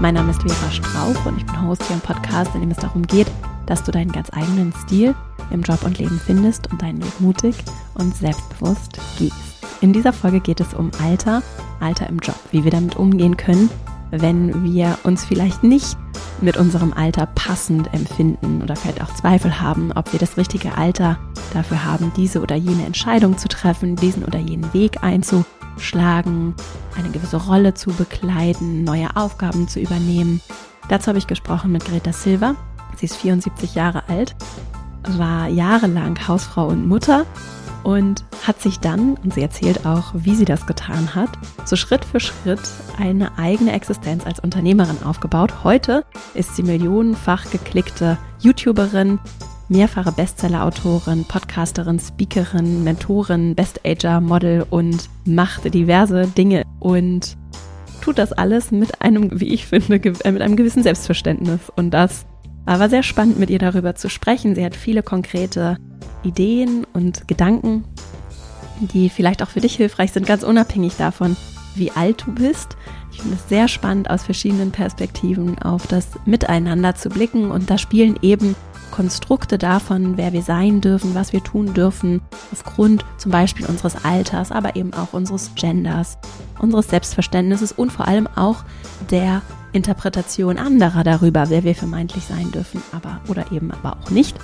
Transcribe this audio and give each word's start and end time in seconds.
Mein 0.00 0.14
Name 0.14 0.30
ist 0.30 0.42
Vera 0.42 0.70
Strauch 0.70 1.26
und 1.26 1.38
ich 1.38 1.44
bin 1.44 1.60
Host 1.66 1.82
hier 1.84 1.96
im 1.96 2.00
Podcast, 2.00 2.54
in 2.54 2.60
dem 2.60 2.70
es 2.70 2.76
darum 2.76 3.04
geht, 3.04 3.26
dass 3.66 3.82
du 3.82 3.90
deinen 3.90 4.12
ganz 4.12 4.32
eigenen 4.32 4.72
Stil 4.84 5.12
im 5.50 5.62
Job 5.62 5.82
und 5.82 5.98
Leben 5.98 6.20
findest 6.24 6.70
und 6.70 6.80
deinen 6.80 7.02
Weg 7.02 7.20
mutig 7.20 7.56
und 7.94 8.14
selbstbewusst 8.14 9.00
gehst. 9.18 9.34
In 9.80 9.92
dieser 9.92 10.12
Folge 10.12 10.38
geht 10.38 10.60
es 10.60 10.72
um 10.72 10.92
Alter, 11.02 11.42
Alter 11.80 12.08
im 12.08 12.20
Job, 12.20 12.38
wie 12.52 12.62
wir 12.62 12.70
damit 12.70 12.94
umgehen 12.94 13.36
können, 13.36 13.70
wenn 14.12 14.62
wir 14.62 14.96
uns 15.02 15.24
vielleicht 15.24 15.64
nicht 15.64 15.96
mit 16.40 16.56
unserem 16.56 16.92
Alter 16.92 17.26
passend 17.34 17.92
empfinden 17.92 18.62
oder 18.62 18.76
vielleicht 18.76 19.02
auch 19.02 19.12
Zweifel 19.14 19.60
haben, 19.60 19.90
ob 19.90 20.12
wir 20.12 20.20
das 20.20 20.36
richtige 20.36 20.78
Alter 20.78 21.18
dafür 21.52 21.84
haben, 21.84 22.12
diese 22.16 22.40
oder 22.40 22.54
jene 22.54 22.86
Entscheidung 22.86 23.36
zu 23.36 23.48
treffen, 23.48 23.96
diesen 23.96 24.24
oder 24.24 24.38
jenen 24.38 24.72
Weg 24.72 25.02
einzuschlagen, 25.78 26.54
eine 26.96 27.10
gewisse 27.10 27.36
Rolle 27.36 27.74
zu 27.74 27.90
bekleiden, 27.90 28.84
neue 28.84 29.16
Aufgaben 29.16 29.68
zu 29.68 29.80
übernehmen. 29.80 30.40
Dazu 30.88 31.08
habe 31.08 31.18
ich 31.18 31.26
gesprochen 31.26 31.72
mit 31.72 31.84
Greta 31.84 32.12
Silva. 32.12 32.54
Sie 32.96 33.06
ist 33.06 33.16
74 33.16 33.74
Jahre 33.74 34.08
alt, 34.08 34.34
war 35.16 35.48
jahrelang 35.48 36.18
Hausfrau 36.26 36.66
und 36.66 36.88
Mutter 36.88 37.26
und 37.84 38.24
hat 38.44 38.60
sich 38.60 38.80
dann, 38.80 39.14
und 39.22 39.34
sie 39.34 39.42
erzählt 39.42 39.86
auch, 39.86 40.12
wie 40.14 40.34
sie 40.34 40.44
das 40.44 40.66
getan 40.66 41.14
hat, 41.14 41.30
so 41.64 41.76
Schritt 41.76 42.04
für 42.04 42.18
Schritt 42.18 42.60
eine 42.98 43.38
eigene 43.38 43.72
Existenz 43.72 44.26
als 44.26 44.40
Unternehmerin 44.40 45.02
aufgebaut. 45.04 45.62
Heute 45.62 46.04
ist 46.34 46.56
sie 46.56 46.64
millionenfach 46.64 47.50
geklickte 47.50 48.18
YouTuberin, 48.40 49.20
mehrfache 49.68 50.12
Bestseller-Autorin, 50.12 51.24
Podcasterin, 51.24 51.98
Speakerin, 51.98 52.84
Mentorin, 52.84 53.54
Best-Ager, 53.54 54.20
Model 54.20 54.66
und 54.70 55.08
macht 55.24 55.72
diverse 55.72 56.26
Dinge 56.26 56.64
und 56.80 57.36
tut 58.00 58.18
das 58.18 58.32
alles 58.32 58.70
mit 58.70 59.02
einem, 59.02 59.40
wie 59.40 59.48
ich 59.48 59.66
finde, 59.66 59.96
äh, 59.96 60.32
mit 60.32 60.42
einem 60.42 60.56
gewissen 60.56 60.82
Selbstverständnis. 60.82 61.60
Und 61.76 61.90
das 61.90 62.24
war 62.64 62.88
sehr 62.88 63.02
spannend, 63.02 63.38
mit 63.38 63.50
ihr 63.50 63.58
darüber 63.58 63.94
zu 63.94 64.08
sprechen. 64.08 64.54
Sie 64.54 64.64
hat 64.64 64.76
viele 64.76 65.02
konkrete 65.02 65.76
Ideen 66.22 66.86
und 66.92 67.28
Gedanken, 67.28 67.84
die 68.80 69.10
vielleicht 69.10 69.42
auch 69.42 69.48
für 69.48 69.60
dich 69.60 69.76
hilfreich 69.76 70.12
sind, 70.12 70.26
ganz 70.26 70.42
unabhängig 70.42 70.96
davon, 70.96 71.36
wie 71.74 71.90
alt 71.90 72.24
du 72.26 72.34
bist. 72.34 72.76
Ich 73.12 73.20
finde 73.22 73.36
es 73.36 73.48
sehr 73.48 73.68
spannend, 73.68 74.10
aus 74.10 74.22
verschiedenen 74.22 74.70
Perspektiven 74.70 75.58
auf 75.58 75.86
das 75.86 76.08
Miteinander 76.24 76.94
zu 76.94 77.08
blicken. 77.08 77.50
Und 77.50 77.70
da 77.70 77.78
spielen 77.78 78.18
eben 78.22 78.54
Konstrukte 78.90 79.58
davon, 79.58 80.16
wer 80.16 80.32
wir 80.32 80.42
sein 80.42 80.80
dürfen, 80.80 81.14
was 81.14 81.32
wir 81.32 81.42
tun 81.42 81.74
dürfen, 81.74 82.20
aufgrund 82.52 83.04
zum 83.16 83.30
Beispiel 83.32 83.66
unseres 83.66 84.04
Alters, 84.04 84.52
aber 84.52 84.76
eben 84.76 84.92
auch 84.94 85.12
unseres 85.12 85.54
Genders, 85.54 86.18
unseres 86.58 86.88
Selbstverständnisses 86.88 87.72
und 87.72 87.92
vor 87.92 88.08
allem 88.08 88.26
auch 88.26 88.64
der 89.10 89.42
Interpretation 89.72 90.58
anderer 90.58 91.04
darüber, 91.04 91.50
wer 91.50 91.64
wir 91.64 91.74
vermeintlich 91.74 92.24
sein 92.24 92.50
dürfen, 92.50 92.82
aber 92.92 93.20
oder 93.28 93.52
eben 93.52 93.70
aber 93.70 93.98
auch 94.02 94.10
nicht 94.10 94.36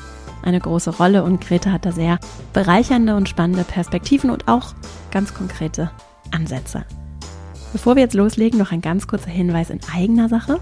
eine 0.45 0.61
große 0.61 0.91
Rolle 0.91 1.25
und 1.25 1.41
Greta 1.41 1.73
hat 1.73 1.87
da 1.87 1.93
sehr 1.93 2.19
bereichernde 2.53 3.17
und 3.17 3.29
spannende 3.29 3.65
Perspektiven 3.65 4.31
und 4.31 4.47
auch 4.47 4.75
ganz 5.11 5.35
konkrete 5.35 5.91
Ansätze. 6.31 6.85
Bevor 7.73 7.97
wir 7.97 8.03
jetzt 8.03 8.15
loslegen, 8.15 8.59
noch 8.59 8.71
ein 8.71 8.83
ganz 8.83 9.07
kurzer 9.07 9.31
Hinweis 9.31 9.71
in 9.71 9.81
eigener 9.93 10.29
Sache. 10.29 10.61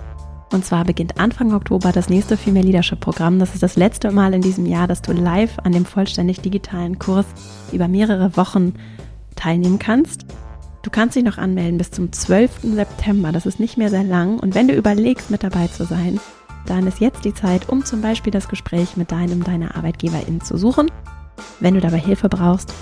Und 0.53 0.67
zwar 0.67 0.85
beginnt 0.85 1.19
Anfang 1.19 1.55
Oktober 1.55 1.93
das 1.93 2.11
nächste 2.11 2.37
Female 2.37 2.67
Leadership 2.67 3.01
Programm. 3.01 3.39
Das 3.39 3.55
ist 3.55 3.63
das 3.63 3.77
letzte 3.77 4.13
Mal 4.13 4.35
in 4.35 4.43
diesem 4.43 4.67
Jahr, 4.67 4.87
dass 4.87 5.01
du 5.01 5.13
live 5.13 5.59
an 5.65 5.73
dem 5.73 5.87
vollständig 5.87 6.41
digitalen 6.41 6.99
Kurs 6.99 7.25
über 7.73 7.89
mehrere 7.89 8.37
Wochen 8.37 8.75
teilnehmen 9.35 9.79
kannst. 9.79 10.27
Du 10.83 10.91
kannst 10.91 11.17
dich 11.17 11.25
noch 11.25 11.39
anmelden 11.39 11.79
bis 11.79 11.91
zum 11.91 12.13
12. 12.13 12.75
September. 12.75 13.33
Das 13.33 13.47
ist 13.47 13.61
nicht 13.61 13.79
mehr 13.79 13.89
sehr 13.89 14.05
lang. 14.05 14.39
Und 14.39 14.55
wenn 14.55 14.69
du 14.69 14.75
überlegst, 14.75 15.31
mit 15.31 15.43
dabei 15.43 15.69
zu 15.69 15.85
sein, 15.85 16.21
dann 16.67 16.87
ist 16.87 17.01
jetzt 17.01 17.25
die 17.25 17.35
Zeit, 17.35 17.71
um 17.71 17.85
zum 17.85 18.03
Beispiel 18.03 18.31
das 18.31 18.49
Gespräch 18.49 18.97
mit 18.97 19.11
deinem, 19.11 19.43
deiner 19.45 19.75
Arbeitgeberin 19.75 20.43
zu 20.43 20.59
suchen. 20.59 20.91
Wenn 21.61 21.75
du 21.75 21.81
dabei 21.81 21.99
Hilfe 21.99 22.29
brauchst, 22.29 22.75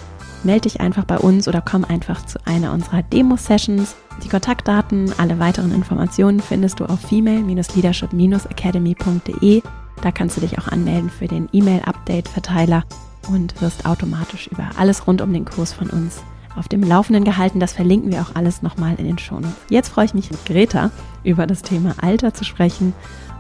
melde 0.45 0.63
dich 0.63 0.81
einfach 0.81 1.05
bei 1.05 1.19
uns 1.19 1.47
oder 1.49 1.61
komm 1.61 1.85
einfach 1.85 2.25
zu 2.25 2.39
einer 2.47 2.73
unserer 2.73 3.03
Demo-Sessions. 3.03 3.95
Die 4.25 4.29
Kontaktdaten, 4.29 5.13
alle 5.19 5.39
weiteren 5.39 5.73
Informationen 5.73 6.41
findest 6.41 6.81
du 6.81 6.87
auf 6.87 7.01
female-leadership-academy.de. 7.01 9.63
Da 10.03 10.13
kannst 10.13 10.37
du 10.37 10.41
dich 10.41 10.59
auch 10.59 10.69
anmelden 10.69 11.11
für 11.11 11.29
den 11.29 11.49
E-Mail-Update-Verteiler 11.53 12.85
und 13.29 13.61
wirst 13.61 13.87
automatisch 13.87 14.49
über 14.49 14.71
alles 14.79 15.07
rund 15.07 15.21
um 15.21 15.33
den 15.33 15.45
Kurs 15.45 15.73
von 15.73 15.91
uns 15.91 16.23
auf 16.57 16.69
dem 16.69 16.83
Laufenden 16.83 17.25
gehalten. 17.25 17.61
Das 17.61 17.73
verlinken 17.73 18.11
wir 18.11 18.23
auch 18.23 18.35
alles 18.35 18.63
nochmal 18.63 18.95
in 18.97 19.05
den 19.05 19.19
Shownotes. 19.19 19.55
Jetzt 19.69 19.91
freue 19.91 20.07
ich 20.07 20.15
mich 20.15 20.31
mit 20.31 20.45
Greta 20.47 20.91
über 21.23 21.47
das 21.47 21.63
Thema 21.63 21.95
Alter 22.01 22.35
zu 22.35 22.45
sprechen 22.45 22.95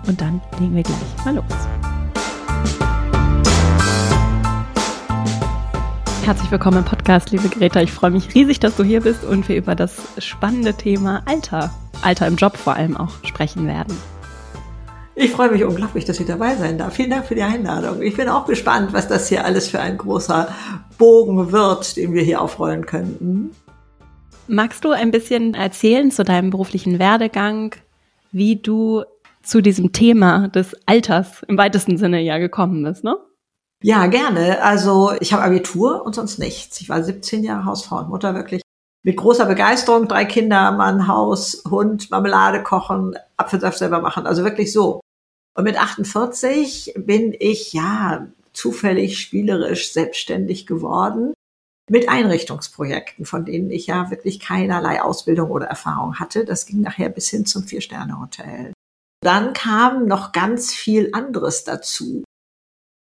und 0.07 0.21
dann 0.21 0.41
legen 0.59 0.77
wir 0.77 0.83
gleich 0.83 1.25
mal 1.25 1.37
los. 1.37 1.80
Herzlich 6.25 6.51
willkommen 6.51 6.79
im 6.79 6.85
Podcast, 6.85 7.31
liebe 7.31 7.49
Greta. 7.49 7.81
Ich 7.81 7.91
freue 7.91 8.11
mich 8.11 8.35
riesig, 8.35 8.61
dass 8.61 8.77
du 8.77 8.85
hier 8.85 9.01
bist 9.01 9.25
und 9.25 9.49
wir 9.49 9.57
über 9.57 9.75
das 9.75 9.97
spannende 10.19 10.75
Thema 10.75 11.23
Alter, 11.25 11.71
Alter 12.03 12.27
im 12.27 12.37
Job 12.37 12.57
vor 12.57 12.75
allem 12.75 12.97
auch 12.97 13.25
sprechen 13.25 13.67
werden. 13.67 13.97
Ich 15.17 15.33
freue 15.33 15.51
mich 15.51 15.65
unglaublich, 15.65 16.05
dass 16.05 16.21
ich 16.21 16.27
dabei 16.27 16.55
sein 16.55 16.79
darf. 16.79 16.95
Vielen 16.95 17.11
Dank 17.11 17.25
für 17.27 17.35
die 17.35 17.43
Einladung. 17.43 18.03
Ich 18.03 18.17
bin 18.17 18.29
auch 18.29 18.47
gespannt, 18.47 18.93
was 18.93 19.09
das 19.09 19.29
hier 19.29 19.45
alles 19.45 19.69
für 19.69 19.81
ein 19.81 19.97
großer 19.97 20.49
Bogen 20.99 21.53
wird, 21.53 21.97
den 21.97 22.13
wir 22.13 22.23
hier 22.23 22.41
aufrollen 22.41 22.87
können. 22.87 23.51
Magst 24.47 24.85
du 24.85 24.91
ein 24.91 25.11
bisschen 25.11 25.55
erzählen 25.55 26.11
zu 26.11 26.23
deinem 26.23 26.51
beruflichen 26.51 26.99
Werdegang, 26.99 27.75
wie 28.31 28.57
du 28.57 29.05
zu 29.43 29.63
diesem 29.63 29.93
Thema 29.93 30.49
des 30.49 30.77
Alters 30.87 31.43
im 31.49 31.57
weitesten 31.57 31.97
Sinne 31.97 32.21
ja 32.21 32.39
gekommen 32.39 32.85
bist, 32.85 33.05
ne? 33.05 33.17
Ja, 33.83 34.07
gerne. 34.07 34.63
Also 34.63 35.13
ich 35.21 35.33
habe 35.33 35.43
Abitur 35.43 36.05
und 36.05 36.15
sonst 36.15 36.39
nichts. 36.39 36.81
Ich 36.81 36.89
war 36.89 37.03
17 37.03 37.43
Jahre 37.43 37.65
Hausfrau 37.65 37.99
und 37.99 38.11
Mutter 38.11 38.35
wirklich 38.35 38.63
mit 39.03 39.17
großer 39.17 39.47
Begeisterung. 39.47 40.07
Drei 40.07 40.27
Kinder, 40.27 40.73
Mann, 40.73 41.07
Haus, 41.07 41.63
Hund, 41.69 42.11
Marmelade 42.11 42.63
kochen, 42.63 43.17
Apfelsaft 43.39 43.79
selber 43.79 44.01
machen. 44.01 44.27
Also 44.27 44.45
wirklich 44.45 44.73
so. 44.73 45.01
Und 45.57 45.65
mit 45.65 45.79
48 45.79 46.95
bin 46.97 47.35
ich 47.39 47.73
ja 47.73 48.29
zufällig 48.53 49.19
spielerisch 49.19 49.93
selbstständig 49.93 50.67
geworden 50.67 51.33
mit 51.89 52.09
Einrichtungsprojekten, 52.09 53.25
von 53.25 53.45
denen 53.45 53.71
ich 53.71 53.87
ja 53.87 54.11
wirklich 54.11 54.41
keinerlei 54.41 55.03
Ausbildung 55.03 55.51
oder 55.51 55.67
Erfahrung 55.67 56.19
hatte. 56.19 56.45
Das 56.45 56.67
ging 56.67 56.83
nachher 56.83 57.09
bis 57.09 57.29
hin 57.31 57.47
zum 57.47 57.65
Vier-Sterne-Hotel. 57.65 58.73
Dann 59.23 59.55
kam 59.55 60.07
noch 60.07 60.33
ganz 60.33 60.73
viel 60.73 61.11
anderes 61.13 61.65
dazu. 61.65 62.25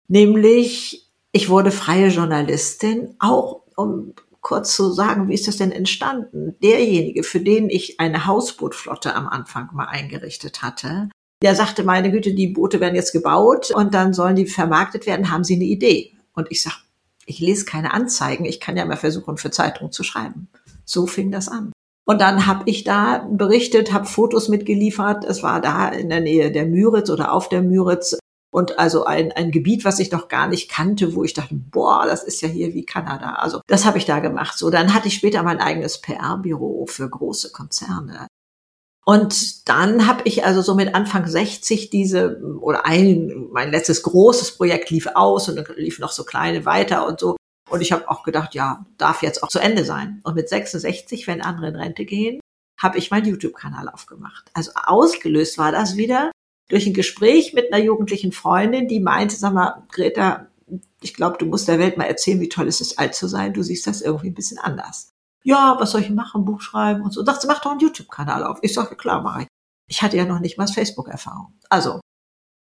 Nämlich, 0.09 1.09
ich 1.31 1.49
wurde 1.49 1.71
freie 1.71 2.07
Journalistin, 2.07 3.15
auch 3.19 3.61
um 3.75 4.13
kurz 4.41 4.75
zu 4.75 4.91
sagen, 4.91 5.29
wie 5.29 5.35
ist 5.35 5.47
das 5.47 5.57
denn 5.57 5.71
entstanden? 5.71 6.55
Derjenige, 6.61 7.23
für 7.23 7.39
den 7.39 7.69
ich 7.69 7.99
eine 7.99 8.25
Hausbootflotte 8.25 9.15
am 9.15 9.27
Anfang 9.27 9.69
mal 9.73 9.85
eingerichtet 9.85 10.63
hatte, 10.63 11.09
der 11.41 11.55
sagte, 11.55 11.83
meine 11.83 12.11
Güte, 12.11 12.33
die 12.33 12.47
Boote 12.47 12.79
werden 12.79 12.95
jetzt 12.95 13.13
gebaut 13.13 13.71
und 13.71 13.93
dann 13.93 14.13
sollen 14.13 14.35
die 14.35 14.47
vermarktet 14.47 15.05
werden, 15.05 15.31
haben 15.31 15.43
Sie 15.43 15.55
eine 15.55 15.65
Idee? 15.65 16.13
Und 16.33 16.47
ich 16.49 16.61
sag, 16.61 16.83
ich 17.25 17.39
lese 17.39 17.65
keine 17.65 17.93
Anzeigen, 17.93 18.45
ich 18.45 18.59
kann 18.59 18.75
ja 18.75 18.85
mal 18.85 18.97
versuchen, 18.97 19.37
für 19.37 19.51
Zeitungen 19.51 19.91
zu 19.91 20.03
schreiben. 20.03 20.49
So 20.83 21.05
fing 21.05 21.31
das 21.31 21.47
an. 21.47 21.71
Und 22.05 22.19
dann 22.19 22.47
habe 22.47 22.63
ich 22.65 22.83
da 22.83 23.27
berichtet, 23.29 23.93
habe 23.93 24.07
Fotos 24.07 24.49
mitgeliefert. 24.49 25.23
Es 25.25 25.43
war 25.43 25.61
da 25.61 25.89
in 25.89 26.09
der 26.09 26.21
Nähe 26.21 26.51
der 26.51 26.65
Müritz 26.65 27.11
oder 27.11 27.31
auf 27.31 27.49
der 27.49 27.61
Müritz. 27.61 28.17
Und 28.51 28.79
also 28.79 29.05
ein, 29.05 29.31
ein 29.31 29.51
Gebiet, 29.51 29.85
was 29.85 29.99
ich 29.99 30.11
noch 30.11 30.27
gar 30.27 30.47
nicht 30.47 30.71
kannte, 30.71 31.13
wo 31.13 31.23
ich 31.23 31.33
dachte, 31.33 31.53
boah, 31.53 32.05
das 32.05 32.23
ist 32.23 32.41
ja 32.41 32.47
hier 32.47 32.73
wie 32.73 32.85
Kanada. 32.85 33.33
Also 33.33 33.61
das 33.67 33.85
habe 33.85 33.99
ich 33.99 34.05
da 34.05 34.19
gemacht. 34.19 34.57
So, 34.57 34.71
dann 34.71 34.93
hatte 34.93 35.07
ich 35.07 35.15
später 35.15 35.43
mein 35.43 35.59
eigenes 35.59 36.01
PR-Büro 36.01 36.87
für 36.87 37.07
große 37.07 37.51
Konzerne. 37.51 38.27
Und 39.05 39.67
dann 39.69 40.07
habe 40.07 40.21
ich 40.25 40.45
also 40.45 40.61
so 40.61 40.75
mit 40.75 40.93
Anfang 40.95 41.27
60 41.27 41.89
diese, 41.89 42.39
oder 42.61 42.85
ein, 42.85 43.47
mein 43.51 43.71
letztes 43.71 44.03
großes 44.03 44.57
Projekt 44.57 44.89
lief 44.89 45.07
aus 45.13 45.49
und 45.49 45.55
dann 45.55 45.65
lief 45.77 45.99
noch 45.99 46.11
so 46.11 46.23
kleine 46.23 46.65
weiter 46.65 47.07
und 47.07 47.19
so. 47.19 47.35
Und 47.69 47.81
ich 47.81 47.91
habe 47.91 48.09
auch 48.09 48.23
gedacht, 48.23 48.55
ja, 48.55 48.85
darf 48.97 49.21
jetzt 49.21 49.43
auch 49.43 49.49
zu 49.49 49.59
Ende 49.59 49.85
sein. 49.85 50.21
Und 50.23 50.35
mit 50.35 50.49
66, 50.49 51.27
wenn 51.27 51.41
andere 51.41 51.67
in 51.67 51.75
Rente 51.75 52.05
gehen, 52.05 52.39
habe 52.79 52.97
ich 52.97 53.11
meinen 53.11 53.25
YouTube-Kanal 53.27 53.89
aufgemacht. 53.89 54.49
Also 54.53 54.71
ausgelöst 54.75 55.57
war 55.57 55.71
das 55.71 55.97
wieder 55.97 56.31
durch 56.69 56.87
ein 56.87 56.93
Gespräch 56.93 57.53
mit 57.53 57.73
einer 57.73 57.83
jugendlichen 57.83 58.31
Freundin, 58.31 58.87
die 58.87 58.99
meinte, 58.99 59.35
sag 59.35 59.53
mal, 59.53 59.83
Greta, 59.91 60.47
ich 61.01 61.13
glaube, 61.13 61.37
du 61.37 61.45
musst 61.45 61.67
der 61.67 61.79
Welt 61.79 61.97
mal 61.97 62.05
erzählen, 62.05 62.39
wie 62.39 62.49
toll 62.49 62.67
es 62.67 62.79
ist, 62.79 62.99
alt 62.99 63.15
zu 63.15 63.27
sein. 63.27 63.53
Du 63.53 63.63
siehst 63.63 63.87
das 63.87 64.01
irgendwie 64.01 64.29
ein 64.29 64.35
bisschen 64.35 64.59
anders. 64.59 65.11
Ja, 65.43 65.77
was 65.79 65.91
soll 65.91 66.01
ich 66.01 66.09
machen? 66.09 66.45
Buch 66.45 66.61
schreiben 66.61 67.01
und 67.01 67.11
so. 67.11 67.21
Und 67.21 67.27
dachte, 67.27 67.47
mach 67.47 67.61
doch 67.61 67.71
einen 67.71 67.79
YouTube-Kanal 67.79 68.43
auf. 68.43 68.59
Ich 68.61 68.73
sage, 68.73 68.95
klar, 68.95 69.21
mache 69.21 69.43
ich. 69.43 69.47
Ich 69.87 70.01
hatte 70.01 70.17
ja 70.17 70.25
noch 70.25 70.39
nicht 70.39 70.57
mal 70.57 70.67
Facebook-Erfahrung. 70.67 71.53
Also, 71.69 71.99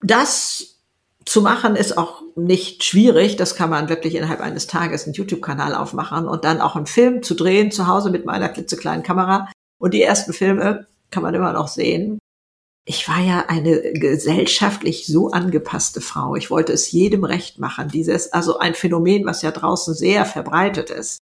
das 0.02 0.80
zu 1.26 1.42
machen 1.42 1.76
ist 1.76 1.98
auch 1.98 2.22
nicht 2.36 2.84
schwierig. 2.84 3.36
Das 3.36 3.56
kann 3.56 3.70
man 3.70 3.90
wirklich 3.90 4.16
innerhalb 4.16 4.42
eines 4.42 4.68
Tages 4.68 5.06
einen 5.06 5.14
YouTube-Kanal 5.14 5.76
aufmachen 5.76 6.28
und 6.28 6.44
dann 6.46 6.62
auch 6.62 6.76
einen 6.76 6.88
Film 6.88 7.22
zu 7.22 7.36
drehen 7.36 7.72
zu 7.72 7.88
Hause 7.88 8.10
mit 8.10 8.26
meiner 8.26 8.50
klitzekleinen 8.50 9.04
Kamera. 9.04 9.50
Und 9.78 9.94
die 9.94 10.02
ersten 10.02 10.34
Filme 10.34 10.88
kann 11.12 11.24
man 11.24 11.36
immer 11.36 11.54
noch 11.54 11.68
sehen. 11.68 12.20
Ich 12.86 13.08
war 13.08 13.20
ja 13.20 13.46
eine 13.48 13.94
gesellschaftlich 13.94 15.08
so 15.08 15.32
angepasste 15.32 16.02
Frau. 16.02 16.36
Ich 16.36 16.52
wollte 16.52 16.74
es 16.74 16.92
jedem 16.92 17.24
recht 17.24 17.58
machen. 17.60 17.88
Dieses, 17.88 18.34
also 18.34 18.60
ein 18.60 18.76
Phänomen, 18.76 19.26
was 19.26 19.42
ja 19.42 19.52
draußen 19.52 19.94
sehr 19.94 20.26
verbreitet 20.26 20.90
ist. 20.90 21.20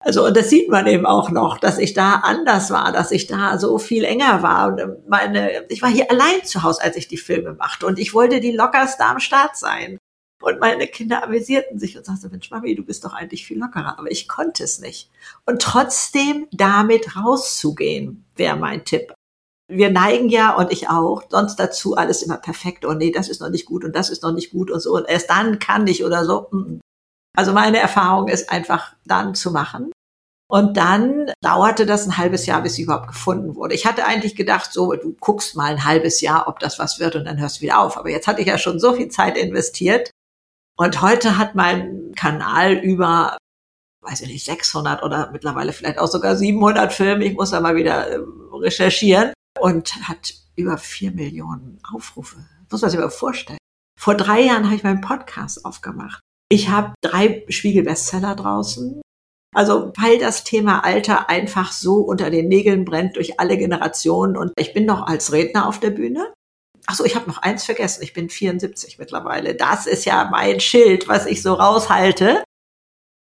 Also, 0.00 0.26
und 0.26 0.36
das 0.36 0.50
sieht 0.50 0.68
man 0.68 0.86
eben 0.86 1.06
auch 1.06 1.30
noch, 1.30 1.58
dass 1.58 1.78
ich 1.78 1.92
da 1.92 2.16
anders 2.16 2.70
war, 2.70 2.92
dass 2.92 3.10
ich 3.10 3.26
da 3.26 3.58
so 3.58 3.78
viel 3.78 4.04
enger 4.04 4.42
war. 4.42 4.68
Und 4.68 5.08
meine, 5.08 5.66
ich 5.70 5.82
war 5.82 5.90
hier 5.90 6.10
allein 6.10 6.44
zu 6.44 6.62
Hause, 6.62 6.82
als 6.82 6.96
ich 6.96 7.08
die 7.08 7.16
Filme 7.16 7.54
machte. 7.54 7.86
Und 7.86 7.98
ich 7.98 8.14
wollte 8.14 8.40
die 8.40 8.52
lockerste 8.52 9.04
am 9.04 9.20
Start 9.20 9.56
sein. 9.56 9.98
Und 10.40 10.60
meine 10.60 10.86
Kinder 10.86 11.24
amüsierten 11.24 11.80
sich 11.80 11.96
und 11.96 12.06
sagten, 12.06 12.30
Mensch, 12.30 12.50
Mami, 12.50 12.76
du 12.76 12.84
bist 12.84 13.04
doch 13.04 13.12
eigentlich 13.12 13.44
viel 13.44 13.58
lockerer. 13.58 13.98
Aber 13.98 14.10
ich 14.10 14.28
konnte 14.28 14.62
es 14.62 14.78
nicht. 14.78 15.10
Und 15.46 15.62
trotzdem 15.62 16.46
damit 16.52 17.16
rauszugehen, 17.16 18.24
wäre 18.36 18.56
mein 18.56 18.84
Tipp 18.84 19.12
wir 19.68 19.90
neigen 19.90 20.30
ja 20.30 20.56
und 20.56 20.72
ich 20.72 20.88
auch 20.88 21.22
sonst 21.28 21.56
dazu 21.56 21.96
alles 21.96 22.22
immer 22.22 22.38
perfekt 22.38 22.84
und 22.84 22.98
nee, 22.98 23.12
das 23.12 23.28
ist 23.28 23.40
noch 23.40 23.50
nicht 23.50 23.66
gut 23.66 23.84
und 23.84 23.94
das 23.94 24.08
ist 24.08 24.22
noch 24.22 24.32
nicht 24.32 24.50
gut 24.50 24.70
und 24.70 24.80
so 24.80 24.96
und 24.96 25.08
erst 25.08 25.30
dann 25.30 25.58
kann 25.58 25.86
ich 25.86 26.04
oder 26.04 26.24
so. 26.24 26.50
Also 27.36 27.52
meine 27.52 27.78
Erfahrung 27.78 28.28
ist 28.28 28.50
einfach 28.50 28.94
dann 29.04 29.34
zu 29.34 29.52
machen. 29.52 29.92
Und 30.50 30.78
dann 30.78 31.30
dauerte 31.42 31.84
das 31.84 32.06
ein 32.06 32.16
halbes 32.16 32.46
Jahr, 32.46 32.62
bis 32.62 32.74
sie 32.74 32.82
überhaupt 32.82 33.08
gefunden 33.08 33.54
wurde. 33.54 33.74
Ich 33.74 33.84
hatte 33.84 34.06
eigentlich 34.06 34.34
gedacht, 34.34 34.72
so, 34.72 34.94
du 34.94 35.14
guckst 35.20 35.54
mal 35.54 35.70
ein 35.70 35.84
halbes 35.84 36.22
Jahr, 36.22 36.48
ob 36.48 36.58
das 36.58 36.78
was 36.78 36.98
wird 36.98 37.16
und 37.16 37.26
dann 37.26 37.38
hörst 37.38 37.58
du 37.58 37.60
wieder 37.60 37.80
auf. 37.80 37.98
Aber 37.98 38.08
jetzt 38.08 38.26
hatte 38.26 38.40
ich 38.40 38.48
ja 38.48 38.56
schon 38.56 38.80
so 38.80 38.94
viel 38.94 39.08
Zeit 39.08 39.36
investiert. 39.36 40.10
Und 40.78 41.02
heute 41.02 41.36
hat 41.36 41.54
mein 41.54 42.12
Kanal 42.16 42.72
über, 42.72 43.36
weiß 44.00 44.22
ich 44.22 44.28
nicht, 44.28 44.46
600 44.46 45.02
oder 45.02 45.30
mittlerweile 45.32 45.74
vielleicht 45.74 45.98
auch 45.98 46.06
sogar 46.06 46.34
700 46.34 46.94
Filme. 46.94 47.26
Ich 47.26 47.34
muss 47.34 47.50
da 47.50 47.60
mal 47.60 47.76
wieder 47.76 48.10
ähm, 48.10 48.48
recherchieren 48.50 49.32
und 49.60 50.08
hat 50.08 50.34
über 50.56 50.78
vier 50.78 51.12
Millionen 51.12 51.80
Aufrufe. 51.92 52.36
Muss 52.70 52.82
man 52.82 52.90
sich 52.90 53.00
mal 53.00 53.10
vorstellen. 53.10 53.58
Vor 53.98 54.14
drei 54.14 54.42
Jahren 54.42 54.64
habe 54.64 54.76
ich 54.76 54.82
meinen 54.82 55.00
Podcast 55.00 55.64
aufgemacht. 55.64 56.20
Ich 56.50 56.68
habe 56.68 56.94
drei 57.02 57.44
Spiegel-Bestseller 57.48 58.34
draußen. 58.34 59.00
Also 59.54 59.92
weil 59.96 60.18
das 60.18 60.44
Thema 60.44 60.84
Alter 60.84 61.28
einfach 61.30 61.72
so 61.72 61.96
unter 61.96 62.30
den 62.30 62.48
Nägeln 62.48 62.84
brennt 62.84 63.16
durch 63.16 63.40
alle 63.40 63.56
Generationen 63.56 64.36
und 64.36 64.52
ich 64.56 64.74
bin 64.74 64.84
noch 64.84 65.06
als 65.06 65.32
Redner 65.32 65.66
auf 65.66 65.80
der 65.80 65.90
Bühne. 65.90 66.32
Ach 66.86 66.94
so, 66.94 67.04
ich 67.04 67.16
habe 67.16 67.28
noch 67.28 67.38
eins 67.38 67.64
vergessen. 67.64 68.02
Ich 68.02 68.12
bin 68.12 68.30
74 68.30 68.98
mittlerweile. 68.98 69.54
Das 69.54 69.86
ist 69.86 70.04
ja 70.04 70.28
mein 70.30 70.60
Schild, 70.60 71.08
was 71.08 71.26
ich 71.26 71.42
so 71.42 71.54
raushalte. 71.54 72.44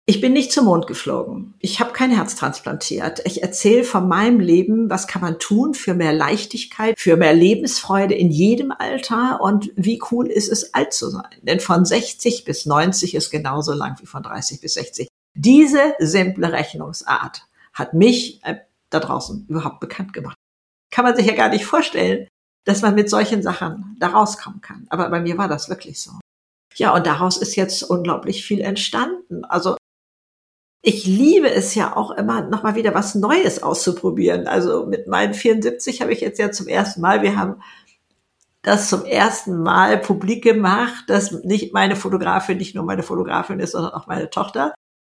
Ich 0.05 0.19
bin 0.19 0.33
nicht 0.33 0.51
zum 0.51 0.65
Mond 0.65 0.85
geflogen. 0.85 1.53
Ich 1.59 1.79
habe 1.79 1.93
kein 1.93 2.11
Herz 2.11 2.35
transplantiert. 2.35 3.21
Ich 3.23 3.41
erzähle 3.41 3.85
von 3.85 4.09
meinem 4.09 4.41
Leben, 4.41 4.89
was 4.89 5.07
kann 5.07 5.21
man 5.21 5.39
tun 5.39 5.73
für 5.73 5.93
mehr 5.93 6.11
Leichtigkeit, 6.11 6.99
für 6.99 7.15
mehr 7.15 7.33
Lebensfreude 7.33 8.13
in 8.13 8.29
jedem 8.29 8.73
Alter 8.77 9.39
und 9.39 9.71
wie 9.77 10.01
cool 10.11 10.27
ist 10.27 10.49
es, 10.51 10.73
alt 10.73 10.91
zu 10.91 11.09
sein. 11.09 11.37
Denn 11.43 11.61
von 11.61 11.85
60 11.85 12.43
bis 12.43 12.65
90 12.65 13.15
ist 13.15 13.31
genauso 13.31 13.71
lang 13.71 13.97
wie 14.01 14.05
von 14.05 14.23
30 14.23 14.59
bis 14.59 14.73
60. 14.73 15.07
Diese 15.35 15.93
simple 15.99 16.51
Rechnungsart 16.51 17.47
hat 17.71 17.93
mich 17.93 18.43
äh, 18.43 18.57
da 18.89 18.99
draußen 18.99 19.45
überhaupt 19.47 19.79
bekannt 19.79 20.11
gemacht. 20.11 20.35
Kann 20.91 21.05
man 21.05 21.15
sich 21.15 21.27
ja 21.27 21.33
gar 21.33 21.47
nicht 21.47 21.65
vorstellen, 21.65 22.27
dass 22.65 22.81
man 22.81 22.93
mit 22.95 23.09
solchen 23.09 23.41
Sachen 23.41 23.95
da 23.99 24.07
rauskommen 24.07 24.59
kann. 24.59 24.85
Aber 24.89 25.09
bei 25.09 25.21
mir 25.21 25.37
war 25.37 25.47
das 25.47 25.69
wirklich 25.69 26.01
so. 26.01 26.11
Ja, 26.75 26.93
und 26.93 27.05
daraus 27.07 27.37
ist 27.37 27.55
jetzt 27.55 27.83
unglaublich 27.83 28.43
viel 28.43 28.59
entstanden. 28.59 29.45
Also 29.45 29.77
ich 30.85 31.05
liebe 31.05 31.49
es 31.49 31.75
ja 31.75 31.95
auch 31.95 32.11
immer, 32.11 32.41
nochmal 32.41 32.75
wieder 32.75 32.93
was 32.93 33.15
Neues 33.15 33.63
auszuprobieren. 33.63 34.47
Also 34.47 34.85
mit 34.85 35.07
meinen 35.07 35.33
74 35.33 36.01
habe 36.01 36.11
ich 36.11 36.19
jetzt 36.19 36.39
ja 36.39 36.51
zum 36.51 36.67
ersten 36.67 36.99
Mal, 36.99 37.21
wir 37.21 37.37
haben 37.37 37.61
das 38.63 38.89
zum 38.89 39.05
ersten 39.05 39.63
Mal 39.63 39.97
publik 39.97 40.43
gemacht, 40.43 41.05
dass 41.07 41.31
nicht 41.31 41.73
meine 41.73 41.95
Fotografin 41.95 42.57
nicht 42.57 42.75
nur 42.75 42.83
meine 42.83 43.03
Fotografin 43.03 43.61
ist, 43.61 43.71
sondern 43.71 43.93
auch 43.93 44.07
meine 44.07 44.29
Tochter. 44.29 44.73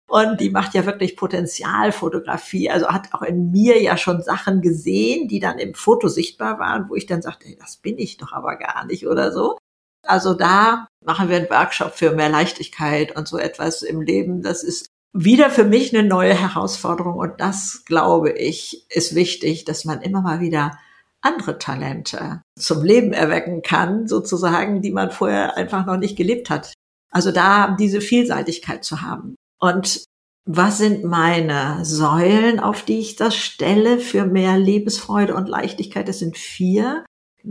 Und 0.10 0.42
die 0.42 0.50
macht 0.50 0.74
ja 0.74 0.86
wirklich 0.86 1.15
Potenzialfotografie. 1.15 2.69
Also 2.69 2.88
hat 2.89 3.13
auch 3.13 3.21
in 3.21 3.51
mir 3.51 3.81
ja 3.81 3.95
schon 3.95 4.21
Sachen 4.21 4.62
gesehen, 4.62 5.30
die 5.30 5.39
dann 5.39 5.60
im 5.60 5.74
Foto 5.75 6.10
sichtbar 6.10 6.60
waren, 6.60 6.89
wo 6.89 6.95
ich 6.95 7.06
dann 7.06 7.21
sagte, 7.21 7.48
hey, 7.48 7.57
das 7.57 7.77
bin 7.77 7.98
ich 7.98 8.18
doch 8.18 8.33
aber 8.33 8.57
gar 8.57 8.86
nicht 8.86 9.07
oder 9.07 9.31
so. 9.31 9.57
Also 10.06 10.33
da 10.33 10.88
machen 11.06 11.30
wir 11.30 11.38
einen 11.38 11.50
Workshop 11.50 11.94
für 11.94 12.12
mehr 12.12 12.27
Leichtigkeit 12.27 13.15
und 13.15 13.30
so 13.30 13.38
etwas 13.38 13.81
im 13.81 14.01
Leben. 14.01 14.42
Das 14.42 14.63
ist 14.63 14.93
wieder 15.13 15.50
für 15.50 15.63
mich 15.63 15.95
eine 15.95 16.07
neue 16.07 16.33
Herausforderung 16.33 17.15
und 17.18 17.39
das, 17.39 17.83
glaube 17.86 18.31
ich, 18.31 18.86
ist 18.89 19.15
wichtig, 19.15 19.63
dass 19.63 19.86
man 19.86 20.01
immer 20.01 20.21
mal 20.21 20.39
wieder 20.39 20.77
andere 21.21 21.57
Talente 21.57 22.42
zum 22.60 22.83
Leben 22.83 23.13
erwecken 23.13 23.62
kann, 23.62 24.07
sozusagen, 24.07 24.81
die 24.81 24.92
man 24.92 25.12
vorher 25.12 25.56
einfach 25.56 25.86
noch 25.86 25.98
nicht 25.98 26.18
gelebt 26.18 26.50
hat. 26.50 26.74
Also 27.12 27.31
da 27.31 27.75
diese 27.80 28.01
Vielseitigkeit 28.01 28.83
zu 28.83 29.01
haben. 29.01 29.36
Und 29.62 30.04
was 30.45 30.80
sind 30.80 31.06
meine 31.06 31.86
Säulen, 31.86 32.60
auf 32.60 32.83
die 32.83 33.00
ich 33.00 33.15
das 33.15 33.36
stelle 33.36 34.00
für 34.00 34.25
mehr 34.25 34.57
Lebensfreude 34.57 35.36
und 35.36 35.48
Leichtigkeit? 35.48 36.07
Das 36.07 36.19
sind 36.19 36.38
vier. 36.38 37.06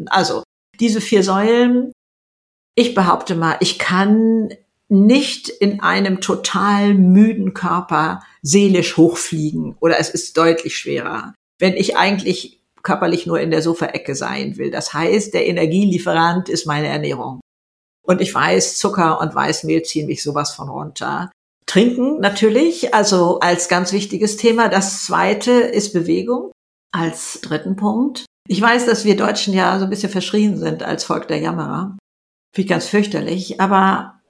Also 0.07 0.43
diese 0.79 1.01
vier 1.01 1.23
Säulen. 1.23 1.93
Ich 2.75 2.95
behaupte 2.95 3.35
mal, 3.35 3.57
ich 3.61 3.79
kann 3.79 4.51
nicht 4.93 5.49
in 5.49 5.81
einem 5.81 6.21
total 6.21 6.93
müden 6.93 7.55
Körper 7.55 8.23
seelisch 8.43 8.99
hochfliegen 8.99 9.75
oder 9.81 9.99
es 9.99 10.11
ist 10.11 10.37
deutlich 10.37 10.77
schwerer, 10.77 11.35
wenn 11.59 11.73
ich 11.73 11.97
eigentlich 11.97 12.61
körperlich 12.83 13.27
nur 13.27 13.41
in 13.41 13.51
der 13.51 13.63
Sofaecke 13.63 14.15
sein 14.15 14.59
will. 14.59 14.71
Das 14.71 14.93
heißt, 14.93 15.33
der 15.33 15.47
Energielieferant 15.47 16.49
ist 16.51 16.67
meine 16.67 16.89
Ernährung. 16.89 17.41
Und 18.05 18.21
ich 18.21 18.35
weiß, 18.35 18.77
Zucker 18.77 19.21
und 19.21 19.35
Weißmehl 19.35 19.83
ziehen 19.83 20.09
mich 20.09 20.23
sowas 20.23 20.53
von 20.53 20.69
runter. 20.69 21.31
Trinken 21.67 22.21
natürlich, 22.21 22.93
also 22.93 23.41
als 23.41 23.69
ganz 23.69 23.93
wichtiges 23.93 24.37
Thema. 24.37 24.69
Das 24.69 25.05
zweite 25.07 25.53
ist 25.53 25.95
Bewegung 25.95 26.51
als 26.93 27.41
dritten 27.41 27.77
Punkt. 27.77 28.27
Ich 28.47 28.61
weiß, 28.61 28.85
dass 28.85 29.05
wir 29.05 29.17
Deutschen 29.17 29.55
ja 29.55 29.79
so 29.79 29.85
ein 29.85 29.91
bisschen 29.91 30.11
verschrien 30.11 30.59
sind 30.59 30.83
als 30.83 31.05
Volk 31.05 31.29
der 31.29 31.39
Jammerer. 31.39 31.97
Finde 32.55 32.67
ich 32.67 32.69
ganz 32.69 32.87
fürchterlich. 32.89 33.61
Aber 33.61 34.21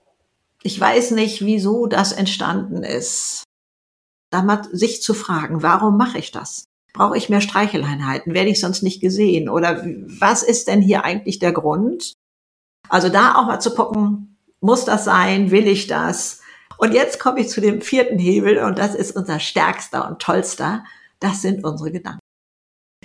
ich 0.63 0.79
weiß 0.79 1.13
nicht, 1.13 1.45
wieso 1.45 1.87
das 1.87 2.13
entstanden 2.13 2.83
ist. 2.83 3.45
Da 4.31 4.43
mal 4.43 4.63
sich 4.73 5.03
zu 5.03 5.15
fragen, 5.15 5.63
warum 5.63 5.97
mache 5.97 6.19
ich 6.19 6.31
das? 6.31 6.65
Brauche 6.95 7.17
ich 7.17 7.29
mehr 7.29 7.41
Streicheleinheiten? 7.41 8.35
Werde 8.35 8.51
ich 8.51 8.61
sonst 8.61 8.83
nicht 8.83 9.01
gesehen? 9.01 9.49
Oder 9.49 9.85
was 9.85 10.43
ist 10.43 10.69
denn 10.69 10.81
hier 10.81 11.05
eigentlich 11.05 11.39
der 11.39 11.53
Grund? 11.53 12.15
Also 12.89 13.09
da 13.09 13.35
auch 13.37 13.47
mal 13.47 13.61
zu 13.61 13.75
gucken, 13.75 14.39
muss 14.61 14.85
das 14.85 15.05
sein? 15.05 15.51
Will 15.51 15.67
ich 15.67 15.87
das? 15.87 16.41
Und 16.79 16.93
jetzt 16.93 17.19
komme 17.19 17.41
ich 17.41 17.49
zu 17.49 17.61
dem 17.61 17.81
vierten 17.81 18.19
Hebel 18.19 18.59
und 18.59 18.79
das 18.79 18.95
ist 18.95 19.17
unser 19.17 19.41
stärkster 19.41 20.09
und 20.09 20.21
tollster. 20.21 20.85
Das 21.21 21.43
sind 21.43 21.65
unsere 21.65 21.93
Gedanken. 21.93 22.21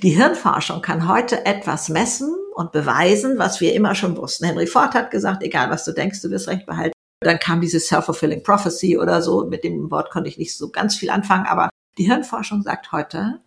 Die 0.02 0.10
Hirnforschung 0.12 0.82
kann 0.82 1.08
heute 1.08 1.46
etwas 1.46 1.90
messen 1.90 2.36
und 2.56 2.72
beweisen, 2.72 3.38
was 3.38 3.62
wir 3.62 3.74
immer 3.74 3.96
schon 3.96 4.18
wussten. 4.18 4.46
Henry 4.46 4.68
Ford 4.68 4.94
hat 4.94 5.12
gesagt, 5.12 5.44
egal 5.44 5.70
was 5.70 5.86
du 5.86 5.92
denkst, 5.92 6.22
du 6.22 6.30
wirst 6.30 6.48
recht 6.48 6.66
behalten. 6.66 6.97
Dann 7.20 7.40
kam 7.40 7.62
diese 7.62 7.80
Self-Fulfilling 7.80 8.44
Prophecy 8.44 8.98
oder 8.98 9.22
so. 9.22 9.46
Mit 9.46 9.64
dem 9.64 9.90
Wort 9.90 10.12
konnte 10.12 10.30
ich 10.30 10.38
nicht 10.38 10.56
so 10.56 10.70
ganz 10.70 10.96
viel 10.96 11.10
anfangen, 11.10 11.46
aber 11.46 11.70
die 11.98 12.06
Hirnforschung 12.06 12.62
sagt 12.62 12.92
heute, 12.92 13.42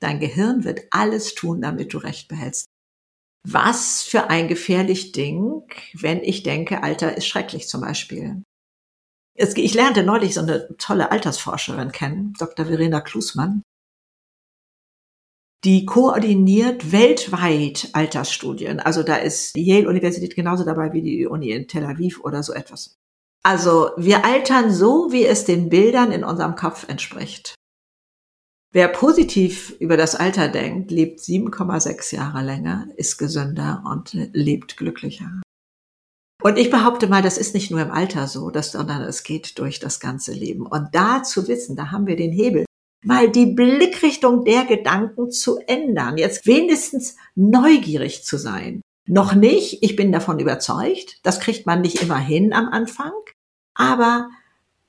dein 0.00 0.20
Gehirn 0.20 0.64
wird 0.64 0.82
alles 0.90 1.34
tun, 1.34 1.62
damit 1.62 1.94
du 1.94 1.98
Recht 1.98 2.28
behältst. 2.28 2.66
Was 3.46 4.02
für 4.02 4.30
ein 4.30 4.48
gefährlich 4.48 5.12
Ding, 5.12 5.62
wenn 5.94 6.22
ich 6.22 6.42
denke, 6.42 6.82
Alter 6.82 7.16
ist 7.16 7.26
schrecklich 7.26 7.68
zum 7.68 7.82
Beispiel. 7.82 8.42
Ich 9.36 9.74
lernte 9.74 10.02
neulich 10.02 10.34
so 10.34 10.40
eine 10.40 10.68
tolle 10.78 11.10
Altersforscherin 11.10 11.90
kennen, 11.92 12.34
Dr. 12.38 12.66
Verena 12.66 13.00
Klusmann 13.00 13.62
die 15.64 15.86
koordiniert 15.86 16.92
weltweit 16.92 17.88
Altersstudien. 17.92 18.80
Also 18.80 19.02
da 19.02 19.16
ist 19.16 19.56
die 19.56 19.64
Yale-Universität 19.64 20.36
genauso 20.36 20.64
dabei 20.64 20.92
wie 20.92 21.02
die 21.02 21.26
Uni 21.26 21.50
in 21.50 21.66
Tel 21.68 21.84
Aviv 21.84 22.20
oder 22.20 22.42
so 22.42 22.52
etwas. 22.52 22.96
Also 23.42 23.90
wir 23.96 24.24
altern 24.24 24.72
so, 24.72 25.08
wie 25.10 25.24
es 25.24 25.44
den 25.44 25.68
Bildern 25.68 26.12
in 26.12 26.24
unserem 26.24 26.54
Kopf 26.54 26.88
entspricht. 26.88 27.54
Wer 28.72 28.88
positiv 28.88 29.70
über 29.78 29.96
das 29.96 30.16
Alter 30.16 30.48
denkt, 30.48 30.90
lebt 30.90 31.20
7,6 31.20 32.16
Jahre 32.16 32.42
länger, 32.42 32.88
ist 32.96 33.18
gesünder 33.18 33.84
und 33.86 34.12
lebt 34.32 34.76
glücklicher. 34.76 35.30
Und 36.42 36.58
ich 36.58 36.70
behaupte 36.70 37.06
mal, 37.06 37.22
das 37.22 37.38
ist 37.38 37.54
nicht 37.54 37.70
nur 37.70 37.80
im 37.80 37.90
Alter 37.90 38.26
so, 38.26 38.50
sondern 38.52 39.02
es 39.02 39.22
geht 39.22 39.58
durch 39.58 39.78
das 39.78 40.00
ganze 40.00 40.32
Leben. 40.32 40.66
Und 40.66 40.88
da 40.92 41.22
zu 41.22 41.46
wissen, 41.48 41.76
da 41.76 41.90
haben 41.90 42.06
wir 42.06 42.16
den 42.16 42.32
Hebel 42.32 42.64
mal 43.04 43.30
die 43.30 43.46
Blickrichtung 43.46 44.44
der 44.44 44.64
Gedanken 44.64 45.30
zu 45.30 45.58
ändern, 45.66 46.18
jetzt 46.18 46.46
wenigstens 46.46 47.16
neugierig 47.34 48.24
zu 48.24 48.38
sein. 48.38 48.80
Noch 49.06 49.34
nicht, 49.34 49.82
ich 49.82 49.96
bin 49.96 50.12
davon 50.12 50.38
überzeugt, 50.38 51.18
das 51.22 51.40
kriegt 51.40 51.66
man 51.66 51.82
nicht 51.82 52.02
immer 52.02 52.18
hin 52.18 52.52
am 52.52 52.68
Anfang, 52.68 53.12
aber 53.74 54.30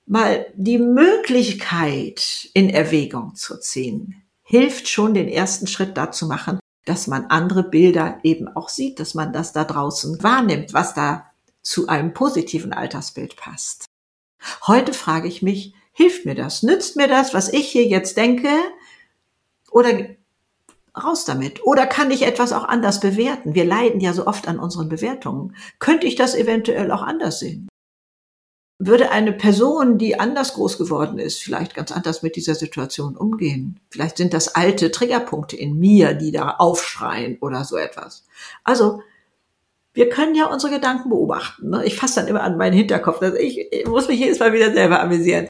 mal 0.05 0.45
die 0.55 0.77
Möglichkeit 0.77 2.49
in 2.53 2.69
Erwägung 2.69 3.35
zu 3.35 3.59
ziehen, 3.59 4.23
hilft 4.43 4.87
schon 4.87 5.13
den 5.13 5.27
ersten 5.27 5.67
Schritt 5.67 5.97
dazu 5.97 6.27
machen, 6.27 6.59
dass 6.85 7.07
man 7.07 7.25
andere 7.25 7.63
Bilder 7.63 8.19
eben 8.23 8.47
auch 8.47 8.69
sieht, 8.69 8.99
dass 8.99 9.15
man 9.15 9.33
das 9.33 9.51
da 9.51 9.63
draußen 9.63 10.21
wahrnimmt, 10.23 10.73
was 10.73 10.93
da 10.93 11.25
zu 11.61 11.87
einem 11.87 12.13
positiven 12.13 12.71
Altersbild 12.71 13.35
passt. 13.35 13.85
Heute 14.67 14.93
frage 14.93 15.27
ich 15.27 15.41
mich, 15.41 15.73
hilft 15.95 16.25
mir 16.25 16.35
das? 16.35 16.61
Nützt 16.61 16.97
mir 16.97 17.07
das, 17.07 17.33
was 17.33 17.51
ich 17.51 17.69
hier 17.69 17.85
jetzt 17.85 18.17
denke? 18.17 18.49
Oder 19.71 20.07
raus 20.95 21.25
damit? 21.25 21.65
Oder 21.65 21.87
kann 21.87 22.11
ich 22.11 22.23
etwas 22.23 22.51
auch 22.51 22.65
anders 22.65 22.99
bewerten? 22.99 23.55
Wir 23.55 23.65
leiden 23.65 24.01
ja 24.01 24.13
so 24.13 24.27
oft 24.27 24.47
an 24.47 24.59
unseren 24.59 24.89
Bewertungen. 24.89 25.55
Könnte 25.79 26.05
ich 26.05 26.15
das 26.15 26.35
eventuell 26.35 26.91
auch 26.91 27.01
anders 27.01 27.39
sehen? 27.39 27.69
Würde 28.77 29.09
eine 29.09 29.31
Person, 29.31 29.97
die 29.97 30.19
anders 30.19 30.55
groß 30.55 30.77
geworden 30.77 31.17
ist, 31.17 31.41
vielleicht 31.41 31.75
ganz 31.75 31.93
anders 31.93 32.23
mit 32.23 32.35
dieser 32.35 32.55
Situation 32.55 33.15
umgehen? 33.15 33.79
Vielleicht 33.89 34.17
sind 34.17 34.33
das 34.33 34.53
alte 34.53 34.91
Triggerpunkte 34.91 35.55
in 35.55 35.79
mir, 35.79 36.13
die 36.13 36.33
da 36.33 36.55
aufschreien 36.57 37.37
oder 37.39 37.63
so 37.63 37.77
etwas. 37.77 38.25
Also, 38.65 39.01
wir 39.93 40.09
können 40.09 40.35
ja 40.35 40.47
unsere 40.47 40.73
Gedanken 40.73 41.09
beobachten. 41.09 41.69
Ne? 41.69 41.85
Ich 41.85 41.95
fasse 41.95 42.19
dann 42.19 42.27
immer 42.27 42.43
an 42.43 42.57
meinen 42.57 42.73
Hinterkopf. 42.73 43.21
Also 43.21 43.37
ich, 43.37 43.71
ich 43.71 43.87
muss 43.87 44.09
mich 44.09 44.19
jedes 44.19 44.39
Mal 44.39 44.51
wieder 44.51 44.73
selber 44.73 44.99
amüsieren. 44.99 45.47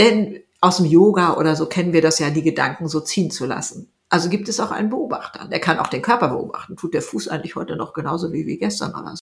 Denn 0.00 0.40
aus 0.60 0.78
dem 0.78 0.86
Yoga 0.86 1.36
oder 1.36 1.56
so 1.56 1.66
kennen 1.66 1.92
wir 1.92 2.02
das 2.02 2.18
ja, 2.18 2.30
die 2.30 2.42
Gedanken 2.42 2.88
so 2.88 3.00
ziehen 3.00 3.30
zu 3.30 3.46
lassen. 3.46 3.92
Also 4.08 4.28
gibt 4.28 4.48
es 4.48 4.58
auch 4.58 4.72
einen 4.72 4.90
Beobachter. 4.90 5.46
Der 5.46 5.60
kann 5.60 5.78
auch 5.78 5.86
den 5.86 6.02
Körper 6.02 6.28
beobachten. 6.28 6.76
Tut 6.76 6.94
der 6.94 7.02
Fuß 7.02 7.28
eigentlich 7.28 7.54
heute 7.54 7.76
noch 7.76 7.92
genauso 7.92 8.32
wie, 8.32 8.46
wie 8.46 8.58
gestern 8.58 8.90
oder 8.90 9.14
so. 9.14 9.20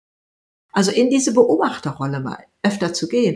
Also 0.71 0.91
in 0.91 1.09
diese 1.09 1.33
Beobachterrolle 1.33 2.19
mal 2.19 2.37
öfter 2.63 2.93
zu 2.93 3.07
gehen. 3.07 3.35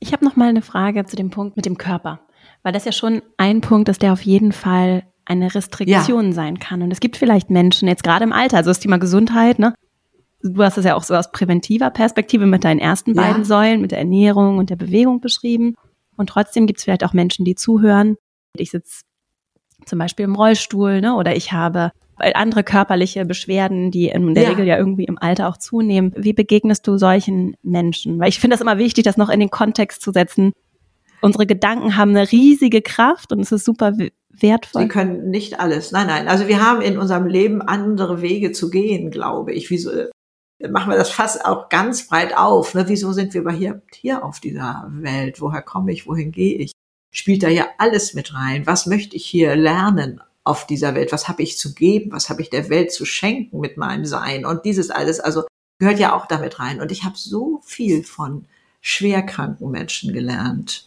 Ich 0.00 0.12
habe 0.12 0.24
noch 0.24 0.36
mal 0.36 0.48
eine 0.48 0.62
Frage 0.62 1.04
zu 1.06 1.16
dem 1.16 1.30
Punkt 1.30 1.56
mit 1.56 1.64
dem 1.64 1.78
Körper, 1.78 2.20
weil 2.62 2.72
das 2.72 2.84
ja 2.84 2.92
schon 2.92 3.22
ein 3.36 3.60
Punkt 3.60 3.88
ist, 3.88 4.02
der 4.02 4.12
auf 4.12 4.22
jeden 4.22 4.52
Fall 4.52 5.04
eine 5.24 5.54
Restriktion 5.54 6.26
ja. 6.26 6.32
sein 6.32 6.58
kann. 6.58 6.82
Und 6.82 6.90
es 6.90 7.00
gibt 7.00 7.16
vielleicht 7.16 7.50
Menschen 7.50 7.88
jetzt 7.88 8.04
gerade 8.04 8.24
im 8.24 8.32
Alter, 8.32 8.58
also 8.58 8.70
das 8.70 8.80
Thema 8.80 8.98
Gesundheit, 8.98 9.58
ne? 9.58 9.74
Du 10.42 10.62
hast 10.62 10.78
es 10.78 10.84
ja 10.84 10.94
auch 10.94 11.02
so 11.02 11.14
aus 11.14 11.32
präventiver 11.32 11.90
Perspektive 11.90 12.46
mit 12.46 12.62
deinen 12.62 12.78
ersten 12.78 13.14
ja. 13.14 13.22
beiden 13.22 13.44
Säulen, 13.44 13.80
mit 13.80 13.90
der 13.90 13.98
Ernährung 13.98 14.58
und 14.58 14.70
der 14.70 14.76
Bewegung 14.76 15.20
beschrieben. 15.20 15.74
Und 16.18 16.28
trotzdem 16.28 16.66
gibt 16.66 16.80
es 16.80 16.84
vielleicht 16.84 17.04
auch 17.04 17.14
Menschen, 17.14 17.46
die 17.46 17.54
zuhören. 17.54 18.16
Ich 18.54 18.72
sitze 18.72 19.04
zum 19.86 19.98
Beispiel 19.98 20.24
im 20.24 20.34
Rollstuhl, 20.34 21.00
ne? 21.00 21.14
Oder 21.14 21.34
ich 21.34 21.52
habe 21.52 21.92
andere 22.16 22.64
körperliche 22.64 23.24
Beschwerden, 23.24 23.92
die 23.92 24.08
in 24.08 24.34
der 24.34 24.42
ja. 24.42 24.48
Regel 24.50 24.66
ja 24.66 24.76
irgendwie 24.76 25.04
im 25.04 25.18
Alter 25.18 25.48
auch 25.48 25.56
zunehmen. 25.56 26.12
Wie 26.16 26.32
begegnest 26.32 26.86
du 26.86 26.98
solchen 26.98 27.56
Menschen? 27.62 28.18
Weil 28.18 28.28
ich 28.28 28.40
finde 28.40 28.54
das 28.54 28.60
immer 28.60 28.76
wichtig, 28.76 29.04
das 29.04 29.16
noch 29.16 29.30
in 29.30 29.38
den 29.38 29.50
Kontext 29.50 30.02
zu 30.02 30.10
setzen. 30.10 30.52
Unsere 31.20 31.46
Gedanken 31.46 31.96
haben 31.96 32.10
eine 32.10 32.30
riesige 32.30 32.82
Kraft 32.82 33.32
und 33.32 33.40
es 33.40 33.52
ist 33.52 33.64
super 33.64 33.92
wertvoll. 34.30 34.82
Sie 34.82 34.88
können 34.88 35.30
nicht 35.30 35.60
alles. 35.60 35.92
Nein, 35.92 36.08
nein. 36.08 36.26
Also 36.26 36.48
wir 36.48 36.60
haben 36.60 36.80
in 36.80 36.98
unserem 36.98 37.26
Leben 37.26 37.62
andere 37.62 38.20
Wege 38.20 38.50
zu 38.50 38.68
gehen, 38.68 39.10
glaube 39.12 39.52
ich. 39.52 39.70
Wieso 39.70 39.90
machen 40.70 40.90
wir 40.90 40.98
das 40.98 41.10
fast 41.10 41.44
auch 41.44 41.68
ganz 41.68 42.08
breit 42.08 42.36
auf? 42.36 42.74
Ne? 42.74 42.88
Wieso 42.88 43.12
sind 43.12 43.34
wir 43.34 43.42
überhaupt 43.42 43.94
hier 43.94 44.24
auf 44.24 44.40
dieser 44.40 44.88
Welt? 44.90 45.40
Woher 45.40 45.62
komme 45.62 45.92
ich? 45.92 46.06
Wohin 46.06 46.32
gehe 46.32 46.56
ich? 46.56 46.72
spielt 47.10 47.42
da 47.42 47.48
ja 47.48 47.68
alles 47.78 48.14
mit 48.14 48.34
rein. 48.34 48.66
Was 48.66 48.86
möchte 48.86 49.16
ich 49.16 49.26
hier 49.26 49.56
lernen 49.56 50.20
auf 50.44 50.66
dieser 50.66 50.94
Welt? 50.94 51.12
Was 51.12 51.28
habe 51.28 51.42
ich 51.42 51.58
zu 51.58 51.74
geben? 51.74 52.12
Was 52.12 52.30
habe 52.30 52.42
ich 52.42 52.50
der 52.50 52.68
Welt 52.70 52.92
zu 52.92 53.04
schenken 53.04 53.60
mit 53.60 53.76
meinem 53.76 54.04
Sein? 54.04 54.44
Und 54.44 54.64
dieses 54.64 54.90
alles, 54.90 55.20
also 55.20 55.44
gehört 55.78 55.98
ja 55.98 56.14
auch 56.14 56.26
damit 56.26 56.58
rein. 56.58 56.80
Und 56.80 56.92
ich 56.92 57.04
habe 57.04 57.16
so 57.16 57.60
viel 57.64 58.04
von 58.04 58.46
schwerkranken 58.80 59.70
Menschen 59.70 60.12
gelernt. 60.12 60.86